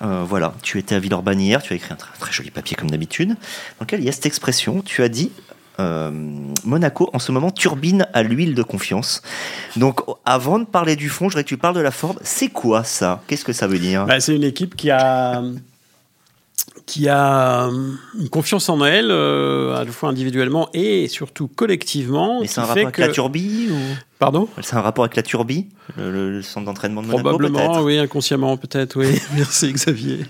[0.01, 3.29] Voilà, tu étais à Villeurbanne hier, tu as écrit un très, joli papier comme d'habitude,
[3.29, 5.29] dans lequel il y a cette expression, tu as dit
[6.63, 9.21] Monaco en ce moment turbine à l'huile de confiance.
[9.75, 12.17] Donc avant de parler du fond, je voudrais que tu parles de la forme.
[12.21, 13.21] C'est quoi ça?
[13.27, 14.05] Qu'est-ce que ça veut dire?
[14.05, 15.43] Bah, C'est une équipe qui a
[16.85, 17.69] qui a
[18.19, 22.41] une confiance en elle, euh, à la fois individuellement et surtout collectivement.
[22.41, 23.75] Mais c'est un rapport avec la turbie ou...
[24.17, 24.49] Pardon?
[24.61, 28.99] C'est un rapport avec la turbie, le, centre d'entraînement de Monaco Probablement, oui, inconsciemment peut-être,
[28.99, 29.17] oui.
[29.35, 30.25] Merci Xavier.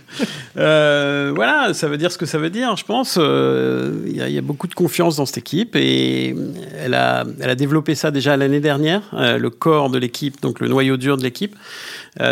[0.58, 3.18] Euh, voilà, ça veut dire ce que ça veut dire, je pense.
[3.20, 6.36] Euh, il y, a beaucoup de confiance dans cette équipe et
[6.78, 10.68] elle a, elle a développé ça déjà l'année dernière, le corps de l'équipe, donc le
[10.68, 11.56] noyau dur de l'équipe,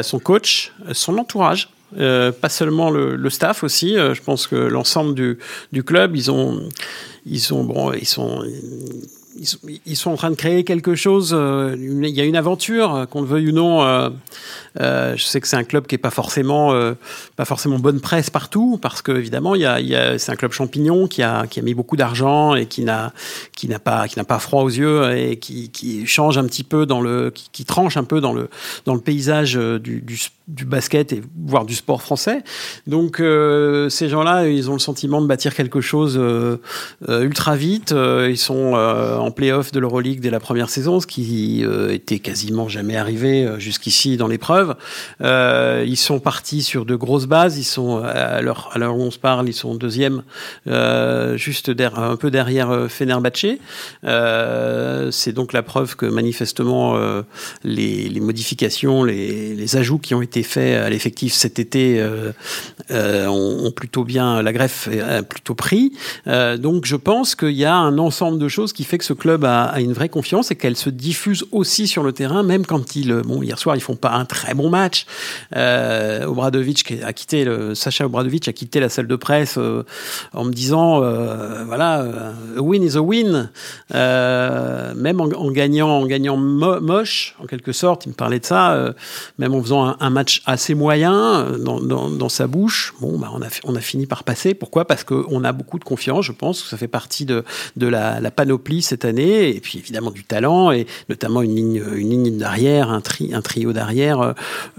[0.03, 1.69] son coach, son entourage.
[1.95, 3.97] Euh, pas seulement le, le staff aussi.
[3.97, 5.37] Euh, je pense que l'ensemble du,
[5.71, 6.67] du, club, ils ont,
[7.25, 8.43] ils ont, bon, ils sont,
[9.85, 11.31] ils, sont en train de créer quelque chose.
[11.33, 13.83] Euh, il y a une aventure, euh, qu'on le veuille ou non.
[13.83, 16.73] Euh, je sais que c'est un club qui est pas forcément,
[17.35, 21.73] pas forcément bonne presse partout, parce que évidemment, c'est un club champignon qui a, mis
[21.73, 23.11] beaucoup d'argent et qui n'a,
[23.79, 28.03] pas, froid aux yeux et qui, change un petit peu dans le, qui, tranche un
[28.03, 28.49] peu dans le,
[28.99, 30.03] paysage du,
[30.65, 32.43] basket et voire du sport français.
[32.85, 36.19] Donc ces gens-là, ils ont le sentiment de bâtir quelque chose
[37.07, 37.95] ultra vite.
[37.95, 38.75] ils sont
[39.27, 43.43] en play-off de l'Euroleague dès la première saison, ce qui euh, était quasiment jamais arrivé
[43.43, 44.75] euh, jusqu'ici dans l'épreuve.
[45.19, 47.57] Euh, ils sont partis sur de grosses bases.
[47.57, 50.23] Ils sont à l'heure où on se parle, ils sont deuxième,
[51.35, 53.57] juste un peu derrière Fenerbahce.
[55.11, 56.97] C'est donc la preuve que manifestement
[57.63, 62.01] les, modifications, les, les, ajouts qui ont été faits à l'effectif cet été
[62.89, 65.91] ont, ont, plutôt bien la greffe a plutôt pris.
[66.25, 69.43] donc je pense qu'il y a un ensemble de choses qui fait que ce club
[69.43, 73.13] a, une vraie confiance et qu'elle se diffuse aussi sur le terrain, même quand ils,
[73.13, 75.05] bon, hier soir, ils font pas un très bon match.
[75.55, 76.25] Euh,
[77.03, 79.83] a quitté, Sacha Obradovic a quitté la salle de presse euh,
[80.33, 83.49] en me disant, euh, voilà, euh, a win is a win.
[83.93, 88.93] Euh, même en, gagnant, en gagnant moche, en quelque sorte, il me parlait de ça,
[89.37, 93.31] même en faisant un, match assez moyen dans, sa bouche, bon, bah,
[93.63, 94.53] on a, fini par passer.
[94.53, 94.85] Pourquoi?
[94.85, 97.43] Parce qu'on a beaucoup de confiance, je pense, que ça fait partie de,
[97.75, 101.83] de la, la panoplie cette année, et puis évidemment du talent, et notamment une ligne,
[101.95, 104.33] une ligne d'arrière, un, tri, un trio d'arrière euh,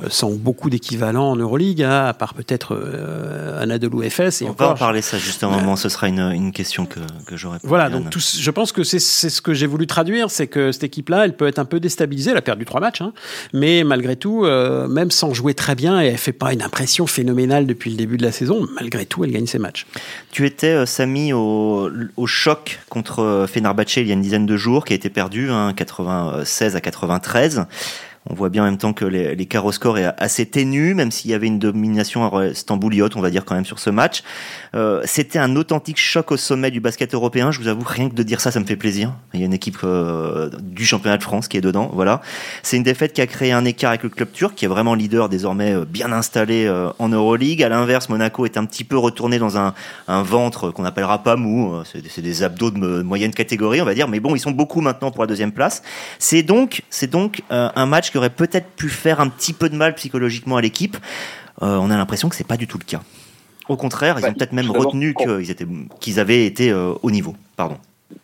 [0.08, 4.42] sans beaucoup d'équivalent en Euroleague, hein, à part peut-être euh, Anadolu FS.
[4.42, 6.98] Et On va en parler ça juste un moment, ce sera une, une question que,
[7.26, 7.58] que j'aurais.
[7.62, 10.84] Voilà, donc tout, je pense que c'est ce que j'ai voulu traduire, c'est que cette
[10.84, 13.12] équipe-là, elle peut être un peu déstabilisée, elle a perdu trois matchs, hein,
[13.52, 17.06] mais malgré tout, euh, même sans jouer très bien, et elle fait pas une impression
[17.06, 19.86] phénoménale depuis le début de la saison, malgré tout, elle gagne ses matchs.
[20.32, 24.46] Tu étais, euh, Samy, au, au choc contre euh, Fenerbahce il y a une dizaine
[24.46, 27.66] de jours, qui a été perdu, hein, 96 à 93.
[28.30, 31.10] On voit bien en même temps que les, les carreaux score est assez ténu, même
[31.10, 34.22] s'il y avait une domination stambouliote, on va dire quand même sur ce match.
[34.74, 37.50] Euh, C'était un authentique choc au sommet du basket européen.
[37.50, 39.14] Je vous avoue, rien que de dire ça, ça me fait plaisir.
[39.34, 41.90] Il y a une équipe euh, du championnat de France qui est dedans.
[41.92, 42.20] Voilà.
[42.62, 44.94] C'est une défaite qui a créé un écart avec le club turc, qui est vraiment
[44.94, 47.62] leader désormais euh, bien installé euh, en Euroleague.
[47.62, 49.74] À l'inverse, Monaco est un petit peu retourné dans un,
[50.08, 51.74] ventre qu'on appellera pas mou.
[51.74, 54.08] Euh, c'est des abdos de moyenne catégorie, on va dire.
[54.08, 55.82] Mais bon, ils sont beaucoup maintenant pour la deuxième place.
[56.18, 59.76] C'est donc, c'est donc un match qui aurait peut-être pu faire un petit peu de
[59.76, 60.96] mal psychologiquement à l'équipe.
[61.62, 63.00] Euh, on a l'impression que c'est pas du tout le cas.
[63.68, 65.66] Au contraire, ils bah, ont peut-être même retenu qu'ils étaient,
[66.00, 67.36] qu'ils avaient été euh, au niveau.
[67.56, 67.78] Pardon.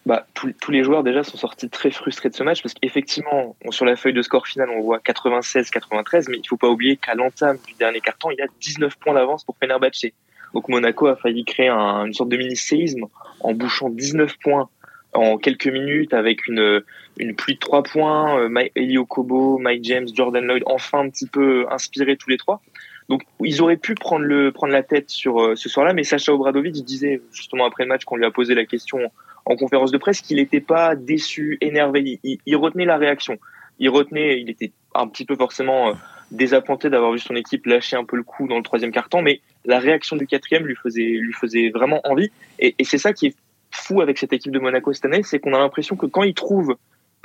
[0.04, 3.84] Bah, tous les joueurs déjà sont sortis très frustrés de ce match parce qu'effectivement, sur
[3.84, 7.58] la feuille de score finale, on voit 96-93, mais il faut pas oublier qu'à l'entame
[7.68, 10.06] du dernier carton, il y a 19 points d'avance pour Fenerbahce.
[10.54, 13.04] Donc Monaco a failli créer un, une sorte de mini-séisme
[13.40, 14.68] en bouchant 19 points
[15.12, 16.82] en quelques minutes avec une,
[17.18, 21.26] une pluie de trois points, euh, Elio Kobo, Mike James, Jordan Lloyd, enfin un petit
[21.26, 22.60] peu inspirés tous les trois.
[23.08, 26.32] Donc ils auraient pu prendre le prendre la tête sur euh, ce soir-là, mais Sacha
[26.32, 28.98] Obradovic disait justement après le match qu'on lui a posé la question
[29.46, 33.38] en conférence de presse qu'il n'était pas déçu, énervé, il, il, retenait la réaction,
[33.78, 35.92] il retenait, il était un petit peu forcément euh,
[36.30, 39.42] désappointé d'avoir vu son équipe lâcher un peu le coup dans le troisième quart-temps, mais
[39.66, 43.26] la réaction du quatrième lui faisait lui faisait vraiment envie, et, et c'est ça qui
[43.26, 43.36] est
[43.70, 46.34] fou avec cette équipe de Monaco cette année, c'est qu'on a l'impression que quand ils
[46.34, 46.76] trouvent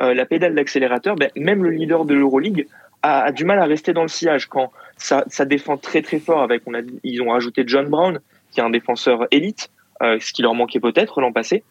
[0.02, 2.68] euh, la pédale d'accélérateur, ben, même le leader de l'Euroleague
[3.02, 4.48] a, du mal à rester dans le sillage.
[4.48, 6.64] Quand ça, défend très très fort, avec
[7.04, 8.20] ils ont rajouté John Brown,
[8.52, 9.70] qui est un défenseur élite,
[10.02, 11.64] euh, ce qui leur manquait peut-être l'an passé,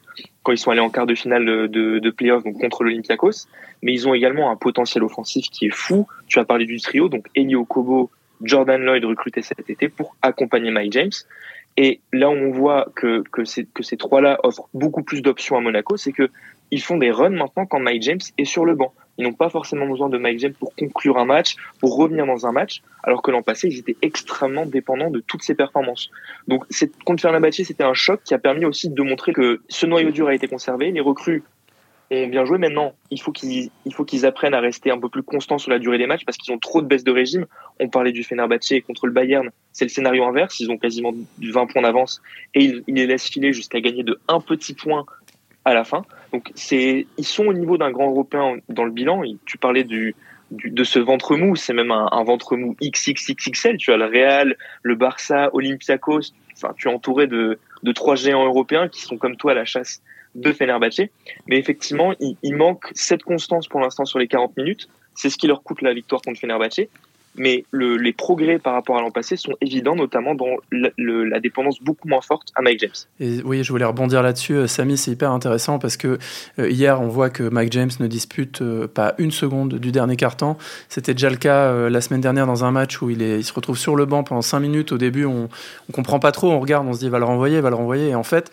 [0.43, 3.47] quand ils sont allés en quart de finale de, de, de playoff contre l'Olympiakos.
[3.83, 6.07] Mais ils ont également un potentiel offensif qui est fou.
[6.27, 8.11] Tu as parlé du trio, donc Elio Kobo,
[8.43, 11.13] Jordan Lloyd recruté cet été pour accompagner Mike James.
[11.81, 15.97] Et là où on voit que, que, ces, trois-là offrent beaucoup plus d'options à Monaco,
[15.97, 16.29] c'est que
[16.73, 18.93] ils font des runs maintenant quand Mike James est sur le banc.
[19.17, 22.47] Ils n'ont pas forcément besoin de Mike James pour conclure un match, pour revenir dans
[22.47, 26.11] un match, alors que l'an passé, ils étaient extrêmement dépendants de toutes ces performances.
[26.49, 26.65] Donc,
[27.05, 30.27] contre Fenerbahçe, c'était un choc qui a permis aussi de montrer que ce noyau dur
[30.27, 31.45] a été conservé, les recrues
[32.11, 32.59] ont bien joué.
[32.59, 35.99] Maintenant, il faut qu'ils il apprennent à rester un peu plus constants sur la durée
[35.99, 37.47] des matchs parce qu'ils ont trop de baisse de régime.
[37.81, 40.59] On parlait du Fenerbahçe contre le Bayern, c'est le scénario inverse.
[40.61, 42.23] Ils ont quasiment 20 points d'avance
[42.55, 45.05] et ils, les laissent filer jusqu'à gagner de un petit point
[45.65, 46.05] à la fin.
[46.33, 49.23] Donc ils sont au niveau d'un grand européen dans le bilan.
[49.45, 50.15] Tu parlais du,
[50.51, 53.77] de ce ventre mou, c'est même un, ventre mou XXXXL.
[53.77, 56.33] Tu as le Real, le Barça, Olympiakos.
[56.57, 57.59] Enfin, tu es entouré de
[57.95, 60.03] trois géants européens qui sont comme toi à la chasse
[60.35, 61.09] de Fenerbahçe.
[61.47, 64.89] Mais effectivement, il, manque cette constance pour l'instant sur les 40 minutes.
[65.15, 66.89] C'est ce qui leur coûte la victoire contre Fenerbahçe
[67.39, 71.81] mais le, les progrès par rapport à l'an passé sont évidents, notamment dans la, dépendance
[71.81, 72.91] beaucoup moins forte à Mike James.
[73.21, 76.19] Et oui, je voulais rebondir là-dessus, euh, Samy, c'est hyper intéressant parce que
[76.59, 80.17] euh, hier, on voit que Mike James ne dispute euh, pas une seconde du dernier
[80.17, 80.59] quart-temps.
[80.89, 83.95] C'était déjà le cas la semaine dernière dans un match où il, se retrouve sur
[83.95, 84.93] le banc pendant 5 minutes.
[84.93, 85.49] Au début, on
[85.89, 88.09] ne comprend pas trop, on regarde, on se dit, va le renvoyer, va le renvoyer.
[88.09, 88.51] Et en fait,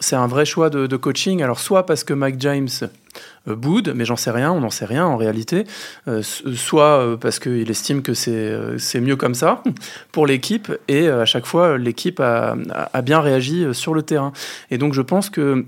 [0.00, 1.42] c'est un vrai choix de, coaching.
[1.42, 2.68] Alors, soit parce que Mike James
[3.48, 5.64] euh, boude, mais j'en sais rien, on n'en sait rien en réalité,
[6.08, 9.62] euh, soit euh, parce qu'il estime que c'est c'est mieux comme ça
[10.12, 12.56] pour l'équipe, et à chaque fois, l'équipe a,
[12.92, 14.32] a, bien réagi sur le terrain.
[14.70, 15.64] Et donc, je pense que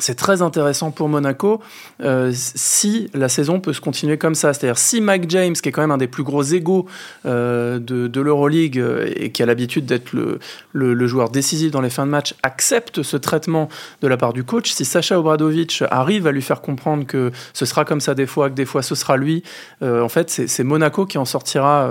[0.00, 1.60] c'est très intéressant pour Monaco
[2.02, 4.52] euh, si la saison peut se continuer comme ça.
[4.52, 6.86] C'est-à-dire si Mike James, qui est quand même un des plus gros égaux
[7.26, 10.38] euh, de, de l'Euroleague euh, et qui a l'habitude d'être le,
[10.72, 13.68] le, le, joueur décisif dans les fins de match, accepte ce traitement
[14.00, 17.66] de la part du coach, si Sacha Obradovic arrive à lui faire comprendre que ce
[17.66, 19.42] sera comme ça des fois, que des fois ce sera lui,
[19.82, 21.90] en fait c'est Monaco qui en sortira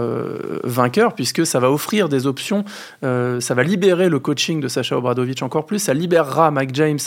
[0.64, 2.64] vainqueur puisque ça va offrir des options,
[3.02, 7.00] ça va libérer le coaching de Sacha Obradovic encore plus, ça libérera Mike James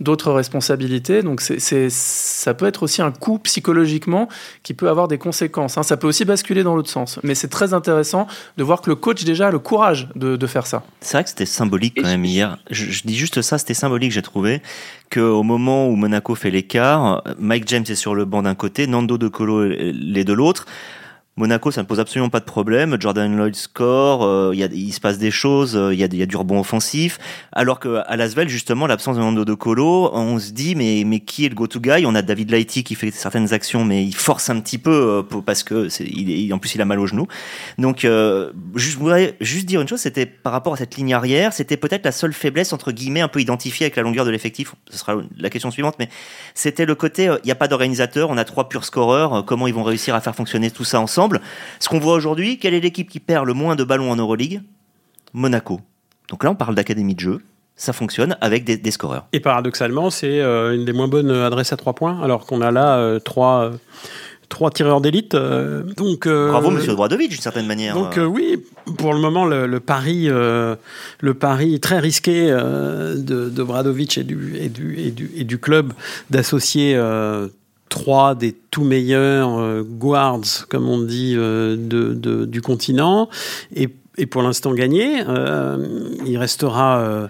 [0.00, 1.22] d'autres responsabilités responsabilité.
[1.22, 4.28] Donc c'est, ça peut être aussi un coup psychologiquement
[4.64, 5.78] qui peut avoir des conséquences.
[5.78, 5.84] Hein.
[5.84, 7.20] Ça peut aussi basculer dans l'autre sens.
[7.22, 10.46] Mais c'est très intéressant de voir que le coach déjà a le courage de, de
[10.46, 10.82] faire ça.
[11.00, 12.58] C'est vrai que c'était symbolique quand même hier.
[12.70, 14.60] Je, je dis juste ça, c'était symbolique, j'ai trouvé,
[15.12, 19.18] qu'au moment où Monaco fait l'écart, Mike James est sur le banc d'un côté, Nando
[19.18, 20.66] De Colo l'est de l'autre.
[21.40, 22.98] Monaco, ça ne pose absolument pas de problème.
[23.00, 26.08] Jordan Lloyd score, euh, y a, il se passe des choses, il euh, y, a,
[26.12, 27.18] y a du rebond offensif.
[27.52, 31.20] Alors que à Lasvel, justement, l'absence de Nando De Colo, on se dit mais mais
[31.20, 32.04] qui est le go-to guy?
[32.04, 35.40] On a David Lighty qui fait certaines actions, mais il force un petit peu euh,
[35.40, 37.26] parce que il, en plus il a mal au genou.
[37.78, 41.54] Donc, euh, je voudrais juste dire une chose, c'était par rapport à cette ligne arrière,
[41.54, 44.74] c'était peut-être la seule faiblesse entre guillemets un peu identifiée avec la longueur de l'effectif.
[44.90, 46.10] Ce sera la question suivante, mais
[46.54, 49.44] c'était le côté il n'y a pas d'organisateur, on a trois purs scoreurs.
[49.46, 51.29] Comment ils vont réussir à faire fonctionner tout ça ensemble?
[51.78, 54.62] Ce qu'on voit aujourd'hui, quelle est l'équipe qui perd le moins de ballons en Euroleague?
[55.32, 55.80] Monaco.
[56.28, 57.40] Donc là, on parle d'académie de jeu.
[57.76, 59.26] Ça fonctionne avec des, des scoreurs.
[59.32, 62.70] Et paradoxalement, c'est euh, une des moins bonnes adresses à trois points, alors qu'on a
[62.70, 63.64] là euh, trois.
[63.64, 63.76] Euh,
[64.50, 65.34] trois tireurs d'élite.
[65.34, 67.94] Euh, donc bravo Monsieur Obradovic d'une certaine manière.
[67.94, 68.60] Donc oui,
[68.98, 74.56] pour le moment le, le pari, le pari très risqué de, de Bradovic et du,
[74.56, 75.92] et du, et du, et du club
[76.30, 77.00] d'associer
[77.90, 83.28] trois des tout meilleurs euh, guards, comme on dit, euh, de, de, du continent,
[83.76, 83.88] et,
[84.20, 85.22] et pour l'instant gagné.
[85.26, 85.78] Euh,
[86.26, 87.28] il restera euh,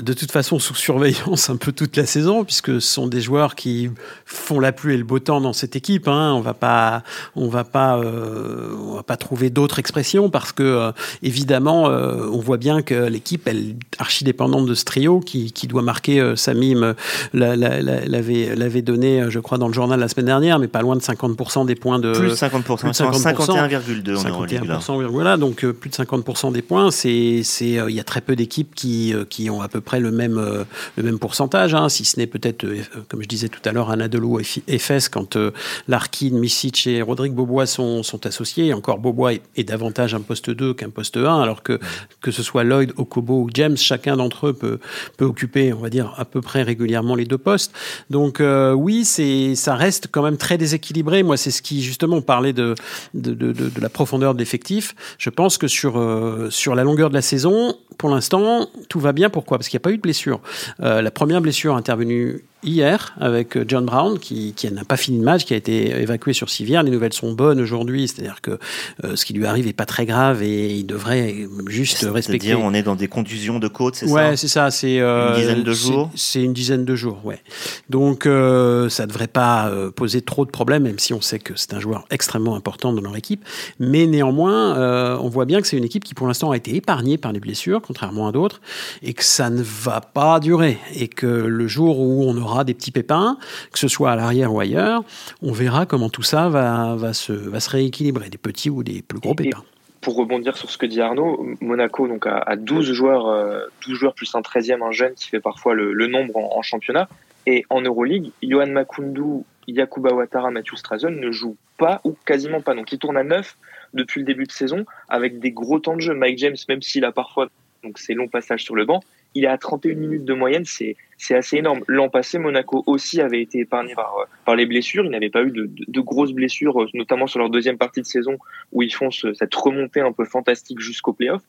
[0.00, 3.56] de toute façon sous surveillance un peu toute la saison, puisque ce sont des joueurs
[3.56, 3.90] qui
[4.24, 6.06] font la pluie et le beau temps dans cette équipe.
[6.06, 6.32] Hein.
[6.34, 7.02] On va pas,
[7.34, 12.56] on va pas, euh, on va pas trouver d'autres expressions parce que évidemment, on voit
[12.56, 16.34] bien que l'équipe elle est archi dépendante de ce trio qui, qui doit marquer.
[16.36, 16.94] Samim
[17.32, 21.00] l'avait l'avait donné, je crois, dans le journal la semaine dernière, mais pas loin de
[21.00, 25.10] 50% des points de plus de 50%, 51,2 en Euroleague.
[25.10, 26.90] Voilà, donc plus de 50% des points.
[26.90, 30.10] C'est, c'est, il y a très peu d'équipes qui qui ont à peu près le
[30.10, 30.64] même, euh,
[30.96, 33.90] le même pourcentage, hein, si ce n'est peut-être, euh, comme je disais tout à l'heure,
[33.90, 35.52] Anadolu et FS, quand euh,
[35.86, 38.72] Larkin, Misic et Rodrigue Bobois sont, sont associés.
[38.74, 41.78] Encore Bobois est, davantage un poste 2 qu'un poste 1, alors que
[42.20, 44.78] que ce soit Lloyd, Okobo ou James, chacun d'entre eux peut,
[45.16, 47.72] peut occuper, on va dire, à peu près régulièrement les deux postes.
[48.10, 51.22] Donc euh, oui, c'est, ça reste quand même très déséquilibré.
[51.22, 52.74] Moi, c'est ce qui, justement, parlait de,
[53.14, 54.94] de, de, de la profondeur de l'effectif.
[55.18, 59.12] Je pense que sur, euh, sur la longueur de la saison, pour l'instant, tout va
[59.12, 59.30] bien.
[59.30, 59.58] Pourquoi?
[59.58, 60.40] Parce qu'il n'y a pas eu de blessure.
[60.80, 65.24] Euh, la première blessure intervenue hier avec John Brown qui, qui n'a pas fini le
[65.24, 66.82] match, qui a été évacué sur civière.
[66.82, 68.58] Les nouvelles sont bonnes aujourd'hui, c'est-à-dire que
[69.04, 72.48] euh, ce qui lui arrive est pas très grave et il devrait juste respecter.
[72.48, 74.28] C'est-à-dire on est dans des contusions de côte, c'est ouais, ça?
[74.30, 74.70] Ouais, c'est ça.
[74.70, 76.10] C'est euh, une dizaine de jours?
[76.14, 77.40] C'est une dizaine de jours, ouais.
[77.88, 81.52] Donc euh, ça devrait pas euh, poser trop de problèmes, même si on sait que
[81.56, 83.44] c'est un joueur extrêmement important dans leur équipe.
[83.78, 86.74] Mais néanmoins, euh, on voit bien que c'est une équipe qui pour l'instant a été
[86.74, 88.60] épargnée par les blessures, contrairement à d'autres,
[89.02, 92.64] et que ça ne va pas durer, et que le jour où on aura aura
[92.64, 93.38] des petits pépins,
[93.72, 95.02] que ce soit à l'arrière ou ailleurs.
[95.42, 99.02] On verra comment tout ça va, va, se, va se rééquilibrer, des petits ou des
[99.02, 99.62] plus gros pépins.
[100.00, 104.34] pour rebondir sur ce que dit Arnaud, Monaco donc a, 12 joueurs, 12 joueurs plus
[104.34, 107.08] un 13e, un jeune qui fait parfois le, nombre en, championnat.
[107.46, 112.74] Et en Euroleague, Johan Makundu, Yakuba Ouattara, Matthew Strazen ne jouent pas ou quasiment pas.
[112.74, 113.56] Donc ils tournent à 9
[113.94, 116.14] depuis le début de saison avec des gros temps de jeu.
[116.14, 117.48] Mike James, même s'il a parfois
[117.82, 119.00] donc ces longs passages sur le banc,
[119.34, 120.96] il est à 31 minutes de moyenne, c'est
[121.30, 121.80] assez énorme.
[121.86, 124.14] L'an passé, Monaco aussi avait été épargné par,
[124.44, 125.04] par les blessures.
[125.04, 128.38] Il n'avait pas eu de, de, grosses blessures, notamment sur leur deuxième partie de saison
[128.72, 131.42] où ils font cette remontée un peu fantastique jusqu'au playoff.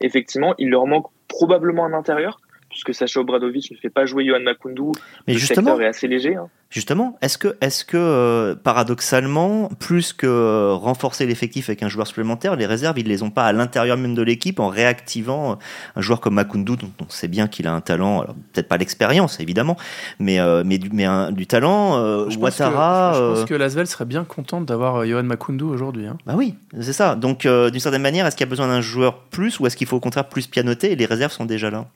[0.00, 2.40] Effectivement, il leur manque probablement un intérieur
[2.76, 4.92] puisque Sacha Obradovic ne fait pas jouer Johan Makundu.
[5.26, 6.34] Mais le justement, secteur est assez léger.
[6.34, 6.50] Hein.
[6.68, 12.06] Justement, est-ce que, est-ce que euh, paradoxalement, plus que euh, renforcer l'effectif avec un joueur
[12.06, 15.54] supplémentaire, les réserves, ils les ont pas à l'intérieur même de l'équipe en réactivant euh,
[15.94, 19.40] un joueur comme Makundu, dont on sait bien qu'il a un talent, peut-être pas l'expérience
[19.40, 19.78] évidemment,
[20.18, 22.28] mais, mais, du, mais du talent.
[22.28, 23.12] je Ouattara.
[23.12, 26.06] Pense que, je pense que Lasvel serait bien contente d'avoir Johan Makundu aujourd'hui.
[26.06, 26.18] Hein.
[26.26, 27.14] Bah oui, c'est ça.
[27.14, 29.86] Donc d'une certaine manière, est-ce qu'il y a besoin d'un joueur plus ou est-ce qu'il
[29.86, 31.86] faut au contraire plus pianoter et les réserves sont déjà là?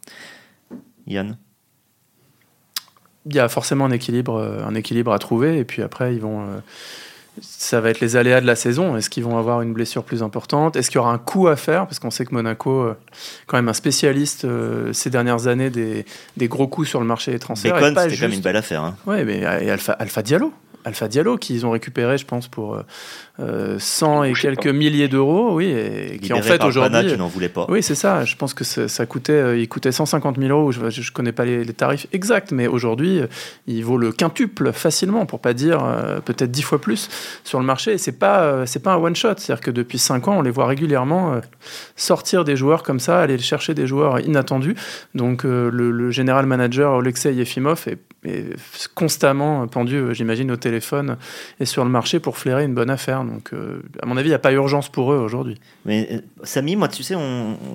[1.10, 1.36] Yann
[3.26, 6.20] Il y a forcément un équilibre, euh, un équilibre à trouver, et puis après, ils
[6.20, 6.42] vont.
[6.42, 6.60] Euh,
[7.40, 8.96] ça va être les aléas de la saison.
[8.96, 10.76] Est-ce qu'ils vont avoir une blessure plus importante?
[10.76, 11.86] Est-ce qu'il y aura un coup à faire?
[11.86, 12.96] Parce qu'on sait que Monaco, euh,
[13.46, 14.46] quand même un spécialiste
[14.92, 16.04] ces dernières années des,
[16.36, 17.72] des, gros coups sur le marché des transferts.
[17.72, 18.82] Bacon, c'était quand même une belle affaire.
[18.82, 18.96] Hein.
[19.06, 20.52] Oui, mais Alpha, Alpha Diallo.
[20.84, 22.82] Alpha Diallo qu'ils ont récupéré, je pense, pour
[23.78, 27.08] 100 euh, et quelques milliers d'euros, oui, et qui en fait aujourd'hui.
[27.08, 27.66] qui n'en voulait pas.
[27.68, 28.24] Oui, c'est ça.
[28.24, 30.72] Je pense que ça coûtait, euh, il coûtait 150 000 euros.
[30.72, 33.20] Je, ne connais pas les, tarifs exacts, mais aujourd'hui,
[33.66, 37.08] il vaut le quintuple facilement, pour pas dire euh, peut-être dix fois plus
[37.44, 37.92] sur le marché.
[37.92, 39.34] Et c'est pas, c'est pas un one shot.
[39.38, 41.40] C'est-à-dire que depuis 5 ans, on les voit régulièrement
[41.96, 44.74] sortir des joueurs comme ça, aller chercher des joueurs inattendus.
[45.14, 47.98] Donc le, général manager Alexei Yefimov est
[48.94, 51.16] constamment pendu, j'imagine, au téléphone
[51.58, 53.24] et sur le marché pour flairer une bonne affaire.
[53.24, 55.58] Donc, euh, à mon avis, il n'y a pas urgence pour eux aujourd'hui.
[55.86, 57.14] Mais euh, Samy, moi, tu sais,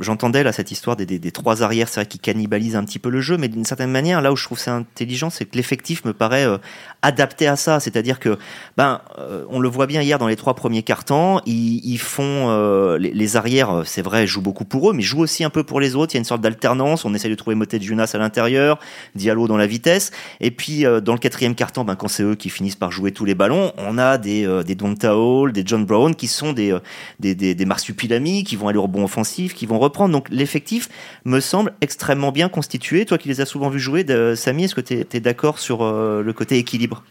[0.01, 3.21] j'entendais là cette histoire des, trois arrières, c'est vrai qu'ils cannibalisent un petit peu le
[3.21, 6.13] jeu, mais d'une certaine manière, là où je trouve c'est intelligent, c'est que l'effectif me
[6.13, 6.57] paraît euh,
[7.01, 7.79] adapté à ça.
[7.79, 8.37] C'est-à-dire que,
[8.77, 9.01] ben,
[9.49, 14.01] on le voit bien hier dans les trois premiers cartons, ils, font les, arrières, c'est
[14.01, 16.13] vrai, jouent beaucoup pour eux, mais jouent aussi un peu pour les autres.
[16.13, 17.05] Il y a une sorte d'alternance.
[17.05, 18.79] On essaie de trouver Motet Junas à l'intérieur,
[19.15, 22.49] Diallo dans la vitesse, et puis dans le quatrième carton, ben, quand c'est eux qui
[22.49, 26.27] finissent par jouer tous les ballons, on a des des Dontao, des John Brown, qui
[26.27, 26.79] sont des, euh,
[27.19, 30.11] des, des, marsupilami, qui vont aller au rebond offensif, qui vont reprendre.
[30.11, 30.89] Donc l'effectif
[31.23, 33.05] me semble extrêmement bien constitué.
[33.05, 36.21] Toi qui les as souvent vus jouer, Samy, est-ce que tu es, d'accord sur euh,
[36.21, 37.03] le côté équilibre?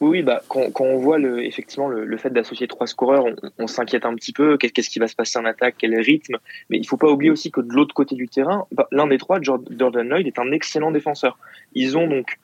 [0.00, 3.26] Oui, oui bah, quand, on voit le, effectivement le, fait d'associer trois scoreurs,
[3.58, 4.56] on, s'inquiète un petit peu.
[4.56, 5.76] Qu'est-ce qui va se passer en attaque?
[5.78, 6.36] Quel rythme?
[6.70, 9.18] Mais il faut pas oublier aussi que de l'autre côté du terrain, bah, l'un des
[9.18, 11.38] trois, Jordan Lloyd, est un excellent défenseur.
[11.74, 12.38] Ils ont donc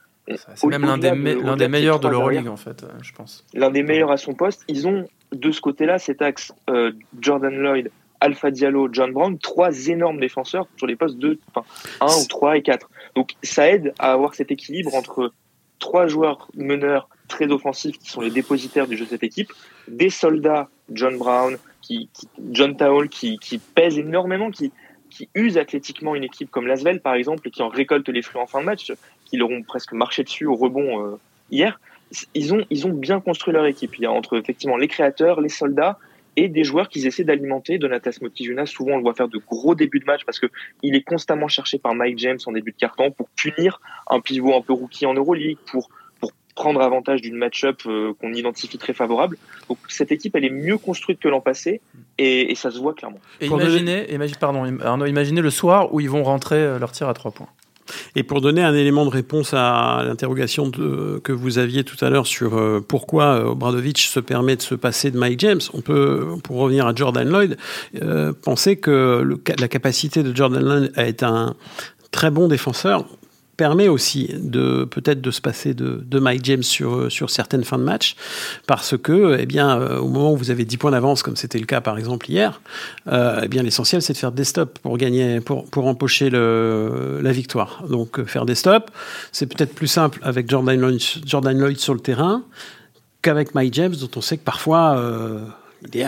[0.54, 3.44] c'est même l'un des, des, meilleurs de l'Euroleague, en fait, euh, je pense.
[3.52, 4.62] L'un des meilleurs à son poste.
[4.68, 9.88] Ils ont de ce côté-là cet axe euh, Jordan Lloyd, Alpha Diallo, John Brown, trois
[9.88, 11.66] énormes défenseurs sur les postes 2, enfin,
[12.00, 12.88] 1 ou 3 et 4.
[13.16, 15.32] Donc ça aide à avoir cet équilibre entre
[15.78, 19.52] trois joueurs meneurs très offensifs qui sont les dépositaires du jeu de cette équipe,
[19.88, 22.10] des soldats, John Brown, qui,
[22.50, 24.72] John Towle, qui, qui pèsent énormément, qui,
[25.08, 28.40] qui usent athlétiquement une équipe comme Lasvel par exemple et qui en récoltent les fruits
[28.40, 28.92] en fin de match
[29.24, 31.16] qui leur ont presque marché dessus au rebond euh,
[31.50, 31.80] hier,
[32.34, 33.96] ils ont, ils ont bien construit leur équipe.
[33.96, 35.98] Il y a entre effectivement les créateurs, les soldats
[36.36, 37.78] et des joueurs qu'ils essaient d'alimenter.
[37.78, 40.46] Donatas Motijuna, souvent on le voit faire de gros débuts de match parce que
[40.82, 44.54] il est constamment cherché par Mike James en début de carton pour punir un pivot
[44.56, 45.90] un peu rookie en Euroleague, pour
[46.60, 49.36] prendre avantage d'une match-up euh, qu'on identifie très favorable.
[49.68, 51.80] Donc cette équipe, elle est mieux construite que l'an passé
[52.18, 53.20] et, ça se voit clairement.
[53.40, 54.06] Et imaginez,
[54.38, 57.48] pardon, Arnaud, imaginez le soir où ils vont rentrer euh, leur tir à trois points.
[58.16, 62.26] Et pour donner un élément de réponse à l'interrogation que vous aviez tout à l'heure
[62.26, 66.36] sur euh, pourquoi euh, Obradovic se permet de se passer de Mike James, on peut,
[66.44, 67.56] pour revenir à Jordan Lloyd,
[68.02, 69.24] euh, penser que
[69.58, 71.54] la capacité de Jordan Lloyd à être un
[72.10, 73.06] très bon défenseur
[73.60, 77.76] permet aussi de peut-être de se passer de, de, Mike James sur, sur certaines fins
[77.76, 78.16] de match,
[78.66, 81.58] parce que eh bien, euh, au moment où vous avez 10 points d'avance, comme c'était
[81.58, 82.62] le cas par exemple hier,
[83.08, 87.20] euh, eh bien l'essentiel c'est de faire des stops pour gagner, pour, pour empocher le,
[87.20, 87.84] la victoire.
[87.86, 88.90] Donc euh, faire des stops,
[89.30, 92.42] c'est peut-être plus simple avec Jordan Lloyd, Jordan Lloyd sur le terrain
[93.20, 94.98] qu'avec Mike James, dont on sait que parfois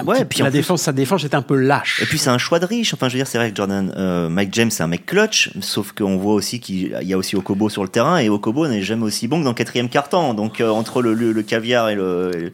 [0.06, 2.02] ouais, puis la défense, sa défense est un peu lâche.
[2.02, 2.94] Et puis c'est un choix de riche.
[2.94, 5.50] Enfin, je veux dire, c'est vrai que Jordan, euh, Mike James, c'est un mec clutch,
[5.60, 8.82] sauf qu'on voit aussi qu'il y a aussi Okobo sur le terrain et Okobo n'est
[8.82, 10.34] jamais aussi bon que dans le quatrième carton.
[10.34, 12.52] Donc euh, entre le, le, caviar et le,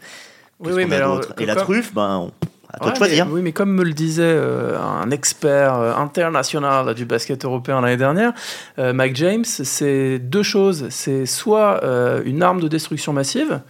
[0.61, 1.01] oui, oui, mais
[1.39, 2.31] et la truffe, ben
[2.73, 3.27] À toi de choisir.
[3.31, 4.39] oui, mais comme me le disait
[4.81, 8.33] un expert international du basket européen l'année dernière,
[8.79, 10.87] Mike James, c'est deux choses.
[10.91, 11.83] C'est soit
[12.25, 13.61] une arme de destruction massive,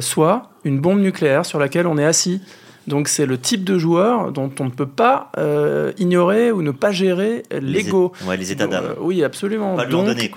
[0.00, 2.40] soit une bombe nucléaire sur laquelle on est assis.
[2.86, 6.72] Donc c'est le type de joueur dont on ne peut pas euh, ignorer ou ne
[6.72, 8.12] pas gérer l'ego.
[8.28, 8.84] Les, les états d'âme.
[8.84, 9.76] Euh, oui, absolument.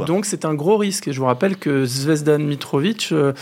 [0.05, 1.07] donc c'est un gros risque.
[1.07, 3.33] Et je vous rappelle que Zvezdan Mitrovic, euh,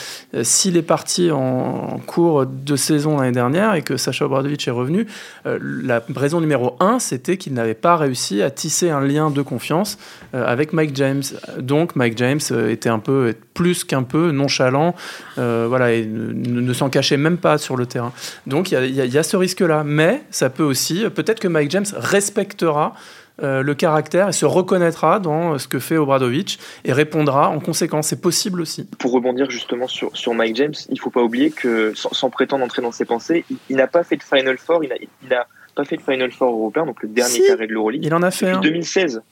[0.43, 5.07] s'il est parti en, cours de saison l'année dernière et que Sacha Obradovic est revenu,
[5.45, 9.97] la raison numéro un, c'était qu'il n'avait pas réussi à tisser un lien de confiance
[10.34, 11.24] avec Mike James.
[11.59, 14.95] Donc Mike James était un peu plus qu'un peu nonchalant,
[15.36, 18.14] voilà, et ne, ne s'en cachait même pas sur le terrain.
[18.47, 19.84] Donc il y y, a ce risque-là.
[19.86, 22.93] Mais ça peut aussi, peut-être que Mike James respectera
[23.41, 28.08] euh, le caractère et se reconnaîtra dans ce que fait Obradovic et répondra en conséquence.
[28.10, 28.88] C'est possible aussi.
[28.99, 32.64] Pour rebondir justement sur, sur Mike James, il ne faut pas oublier que, sans, prétendre
[32.64, 34.91] entrer dans ses pensées, il, n'a pas fait de Final Four, il
[35.30, 38.06] n'a pas fait de Final Four européen, donc le dernier carré de l'Euroleague.
[38.06, 39.24] Il en a fait depuis 2016.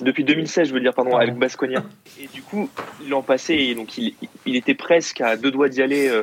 [0.00, 1.82] Depuis 2016, je veux dire, pardon, avec Basconia.
[2.20, 2.68] Et du coup,
[3.08, 4.14] l'an passé, donc il,
[4.46, 6.08] il, était presque à deux doigts d'y aller.
[6.08, 6.22] Euh,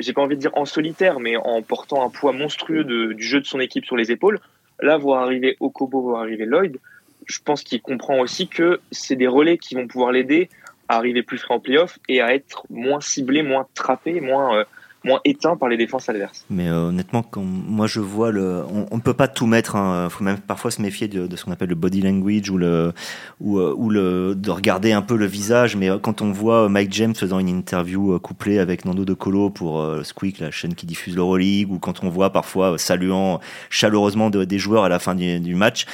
[0.00, 3.40] j'ai pas envie de dire en solitaire, mais en portant un poids monstrueux du jeu
[3.40, 4.40] de son équipe sur les épaules.
[4.80, 6.78] Là, voir arriver Okobo, voir arriver Lloyd,
[7.26, 10.48] je pense qu'il comprend aussi que c'est des relais qui vont pouvoir l'aider
[10.88, 14.64] à arriver plus frais en playoff et à être moins ciblé, moins trappé, moins, euh,
[15.04, 16.44] moins éteint par les défenses adverses.
[16.50, 19.74] Mais euh, honnêtement, quand moi je vois le, on ne peut pas tout mettre.
[19.74, 20.08] Il hein.
[20.10, 22.92] faut même parfois se méfier de, ce qu'on appelle le body language ou le
[23.40, 25.76] ou, euh, le de regarder un peu le visage.
[25.76, 29.50] Mais euh, quand on voit Mike James faisant une interview couplée avec Nando De Colo
[29.50, 33.40] pour Squeak, la chaîne qui diffuse l'Euroleague, ou quand on voit parfois saluant
[33.70, 35.86] chaleureusement des joueurs à la fin du, match,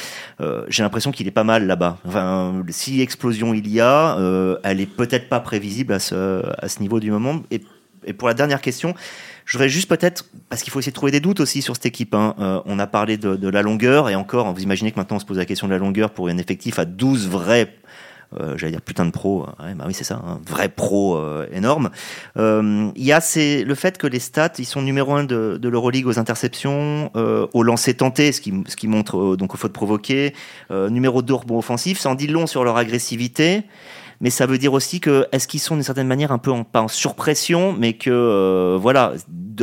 [0.69, 1.99] j'ai l'impression qu'il est pas mal là-bas.
[2.07, 4.17] Enfin, si explosion il y a,
[4.63, 7.43] elle est peut-être pas prévisible à ce à ce niveau du moment.
[7.51, 7.61] Et
[8.05, 8.95] et pour la dernière question,
[9.49, 11.87] je voudrais juste peut-être, parce qu'il faut essayer de trouver des doutes aussi sur cette
[11.87, 12.15] équipe.
[12.15, 12.35] Hein.
[12.39, 15.25] Euh, on a parlé de, la longueur, et encore, vous imaginez que maintenant on se
[15.25, 17.75] pose la question de la longueur pour un effectif à 12 vrais
[18.39, 20.41] euh, j'allais dire putain de pro, ouais, bah oui c'est ça, un hein.
[20.47, 21.89] vrai pro euh, énorme.
[22.37, 25.69] Il y a c'est le fait que les stats, ils sont numéro un de, de
[25.71, 30.35] l'Euroleague aux interceptions, au lancer tenté, ce qui, ce qui montre donc aux fautes provoquées,
[30.71, 33.65] numéro 2 rebond offensif, ça en dit long sur leur agressivité
[34.21, 36.65] mais ça veut dire aussi que est-ce qu'ils sont d'une certaine manière un peu en,
[36.65, 39.15] pas en surpression, mais que euh, voilà,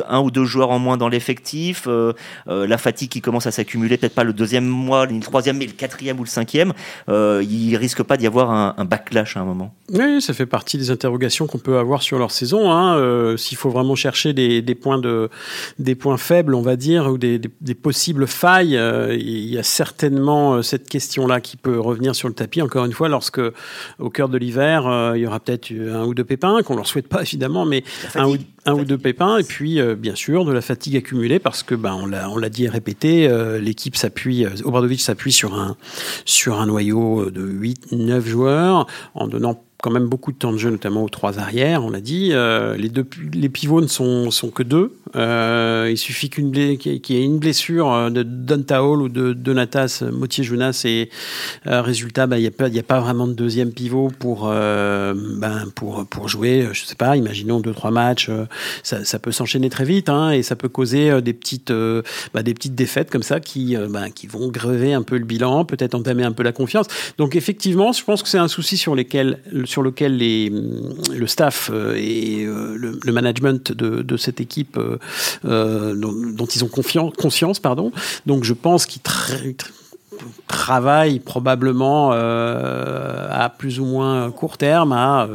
[0.08, 2.14] un ou deux joueurs en moins dans l'effectif, euh,
[2.48, 5.66] euh, la fatigue qui commence à s'accumuler, peut-être pas le deuxième mois, le troisième, mais
[5.66, 6.74] le quatrième ou le cinquième,
[7.08, 9.74] il risque pas d'y avoir un, backlash à un moment.
[9.92, 12.72] Oui, ça fait partie des interrogations qu'on peut avoir sur leur saison.
[12.72, 13.36] Hein.
[13.38, 18.80] S'il faut vraiment chercher des points faibles, on va dire, ou des, des, possibles failles,
[19.12, 22.62] il y a certainement cette question-là qui peut revenir sur le tapis.
[22.62, 23.42] Encore une fois, lorsque
[24.00, 26.88] au cœur de l'hiver, euh, il y aura peut-être un ou deux pépins, qu'on leur
[26.88, 27.84] souhaite pas évidemment, mais
[28.16, 31.40] un ou, un ou, deux pépins, et puis euh, bien sûr de la fatigue accumulée,
[31.40, 35.34] parce que ben, on l'a on l'a dit et répété, euh, l'équipe s'appuie, Obradovic s'appuie
[35.34, 35.76] sur un,
[36.26, 40.72] sur un noyau de 8-9 joueurs, en donnant quand même beaucoup de temps de jeu,
[40.72, 42.30] notamment aux trois arrières, on l'a dit.
[42.32, 44.98] Euh, les, deux, les pivots ne sont, sont que deux.
[45.16, 49.34] Euh, il suffit qu'une qu'il y ait une blessure euh, de Donta Hall ou de
[49.34, 51.12] Donatas Motier Jonas et
[51.66, 56.08] résultat, bah, il n'y a, pas, a pas vraiment de deuxième pivot pour, ben, pour,
[56.08, 56.68] pour jouer.
[56.74, 58.32] Je sais pas, imaginons deux, trois matchs.
[58.82, 61.72] ça, peut s'enchaîner très vite hein, et ça peut causer des petites,
[62.34, 65.64] bah, des petites défaites comme ça qui, bah, qui vont grever un peu le bilan,
[65.64, 66.88] peut-être entamer un peu la confiance.
[67.20, 69.40] Donc effectivement, je pense que c'est un souci sur lesquels
[69.82, 76.64] lequel les, le staff euh, et euh, le, management de, cette équipe euh, dont, ils
[76.64, 77.92] ont conscience, pardon.
[78.26, 79.02] Donc je pense qu'ils
[80.66, 85.28] travaille probablement euh, à plus ou moins court terme à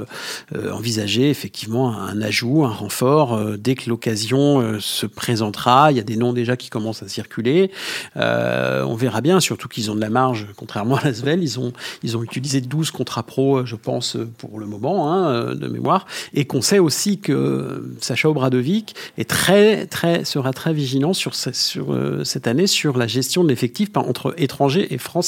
[0.56, 5.92] euh, envisager effectivement un ajout, un renfort euh, dès que l'occasion euh, se présentera.
[5.92, 7.70] Il y a des noms déjà qui commencent à circuler.
[8.16, 11.44] Euh, on verra bien, surtout qu'ils ont de la marge, contrairement à Lasvel.
[11.44, 11.72] Ils ont,
[12.02, 16.06] ils ont utilisé 12 contrats pro, je pense, pour le moment, hein, de mémoire.
[16.34, 21.96] Et qu'on sait aussi que Sacha Obradovic est très, très, sera très vigilant sur, sur
[22.24, 25.19] cette année sur la gestion de l'effectif entre étrangers et français.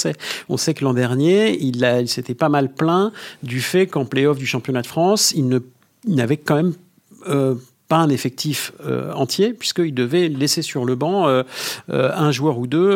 [0.49, 3.13] On sait que l'an dernier, il, s'était pas mal plaint
[3.43, 5.61] du fait qu'en playoff du championnat de France, il
[6.07, 6.75] n'avait quand même
[7.29, 7.55] euh,
[7.93, 11.43] pas un effectif euh, entier, puisqu'il devait laisser sur le banc euh,
[11.91, 12.91] euh, un joueur ou deux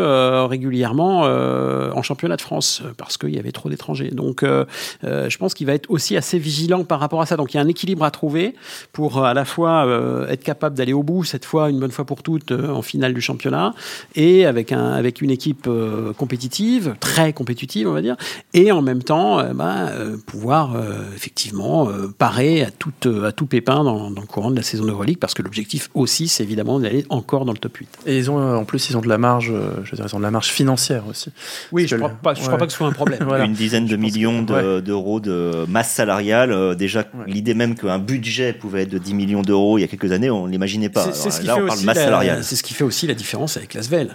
[0.46, 4.10] régulièrement en championnat de France, parce qu'il y avait trop d'étrangers.
[4.10, 7.36] Donc je pense qu'il va être aussi assez vigilant par rapport à ça.
[7.36, 8.54] Donc il y a un équilibre à trouver
[8.92, 9.86] pour à la fois
[10.30, 13.20] être capable d'aller au bout, cette fois, une bonne fois pour toutes, en finale du
[13.20, 13.74] championnat,
[14.14, 15.68] et avec, un, avec une équipe
[16.16, 18.16] compétitive, très compétitive, on va dire,
[18.54, 19.90] et en même temps bah,
[20.26, 20.74] pouvoir
[21.14, 22.92] effectivement parer à tout,
[23.24, 26.28] à tout pépin dans le courant de la saison en Euroleague, parce que l'objectif aussi,
[26.28, 27.88] c'est évidemment d'aller encore dans le top 8.
[28.06, 29.52] Et ils ont, en plus, ils ont de la marge,
[29.84, 31.30] je veux dire, ils ont de la marge financière aussi.
[31.72, 33.22] Oui, je ne crois, pas, je crois pas que ce soit un problème.
[33.26, 33.44] voilà.
[33.44, 36.76] Une dizaine de millions d'euros de, masse salariale.
[36.76, 40.12] déjà, l'idée même qu'un budget pouvait être de 10 millions d'euros il y a quelques
[40.12, 41.12] années, on ne l'imaginait pas.
[41.12, 44.14] C'est ce, ce qui fait aussi la différence avec l'Asvel.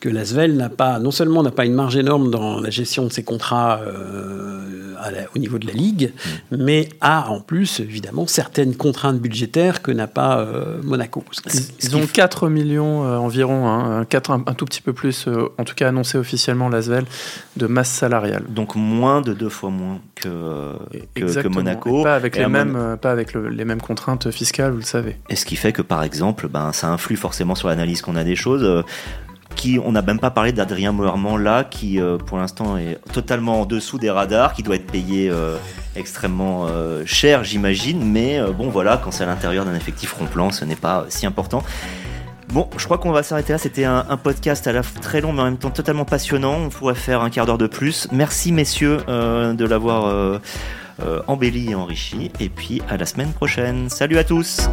[0.00, 3.12] Que l'Asvel n'a pas, non seulement n'a pas une marge énorme dans la gestion de
[3.12, 4.91] ses contrats euh,
[5.34, 6.12] au niveau de la Ligue,
[6.50, 11.24] mais a en plus, évidemment, certaines contraintes budgétaires que n'a pas euh, Monaco.
[11.82, 15.28] Ils, ont 4 millions euh, environ, hein, 4, un, tout petit peu plus,
[15.58, 17.04] en tout cas annoncé officiellement l'Asvel,
[17.56, 18.44] de masse salariale.
[18.48, 20.76] Donc moins de deux fois moins que,
[21.14, 22.02] que, Monaco.
[22.02, 25.16] pas avec, les, mêmes, pas avec les mêmes contraintes fiscales, vous le savez.
[25.28, 28.24] Et ce qui fait que, par exemple, ben, ça influe forcément sur l'analyse qu'on a
[28.24, 28.84] des choses
[29.84, 33.66] on n'a même pas parlé d'Adrien Moerman là, qui euh, pour l'instant est totalement en
[33.66, 35.56] dessous des radars, qui doit être payé euh,
[35.96, 38.04] extrêmement euh, cher, j'imagine.
[38.04, 41.62] Mais bon, voilà, quand c'est à l'intérieur d'un effectif rond-plan, ce n'est pas si important.
[42.48, 43.58] Bon, je crois qu'on va s'arrêter là.
[43.58, 46.56] C'était un, un, podcast à la fois très long, mais en même temps totalement passionnant.
[46.56, 48.08] On pourrait faire un quart d'heure de plus.
[48.12, 50.40] Merci, messieurs, de l'avoir
[51.26, 52.30] embelli et enrichi.
[52.40, 53.88] Et puis à la semaine prochaine.
[53.88, 54.68] Salut à tous.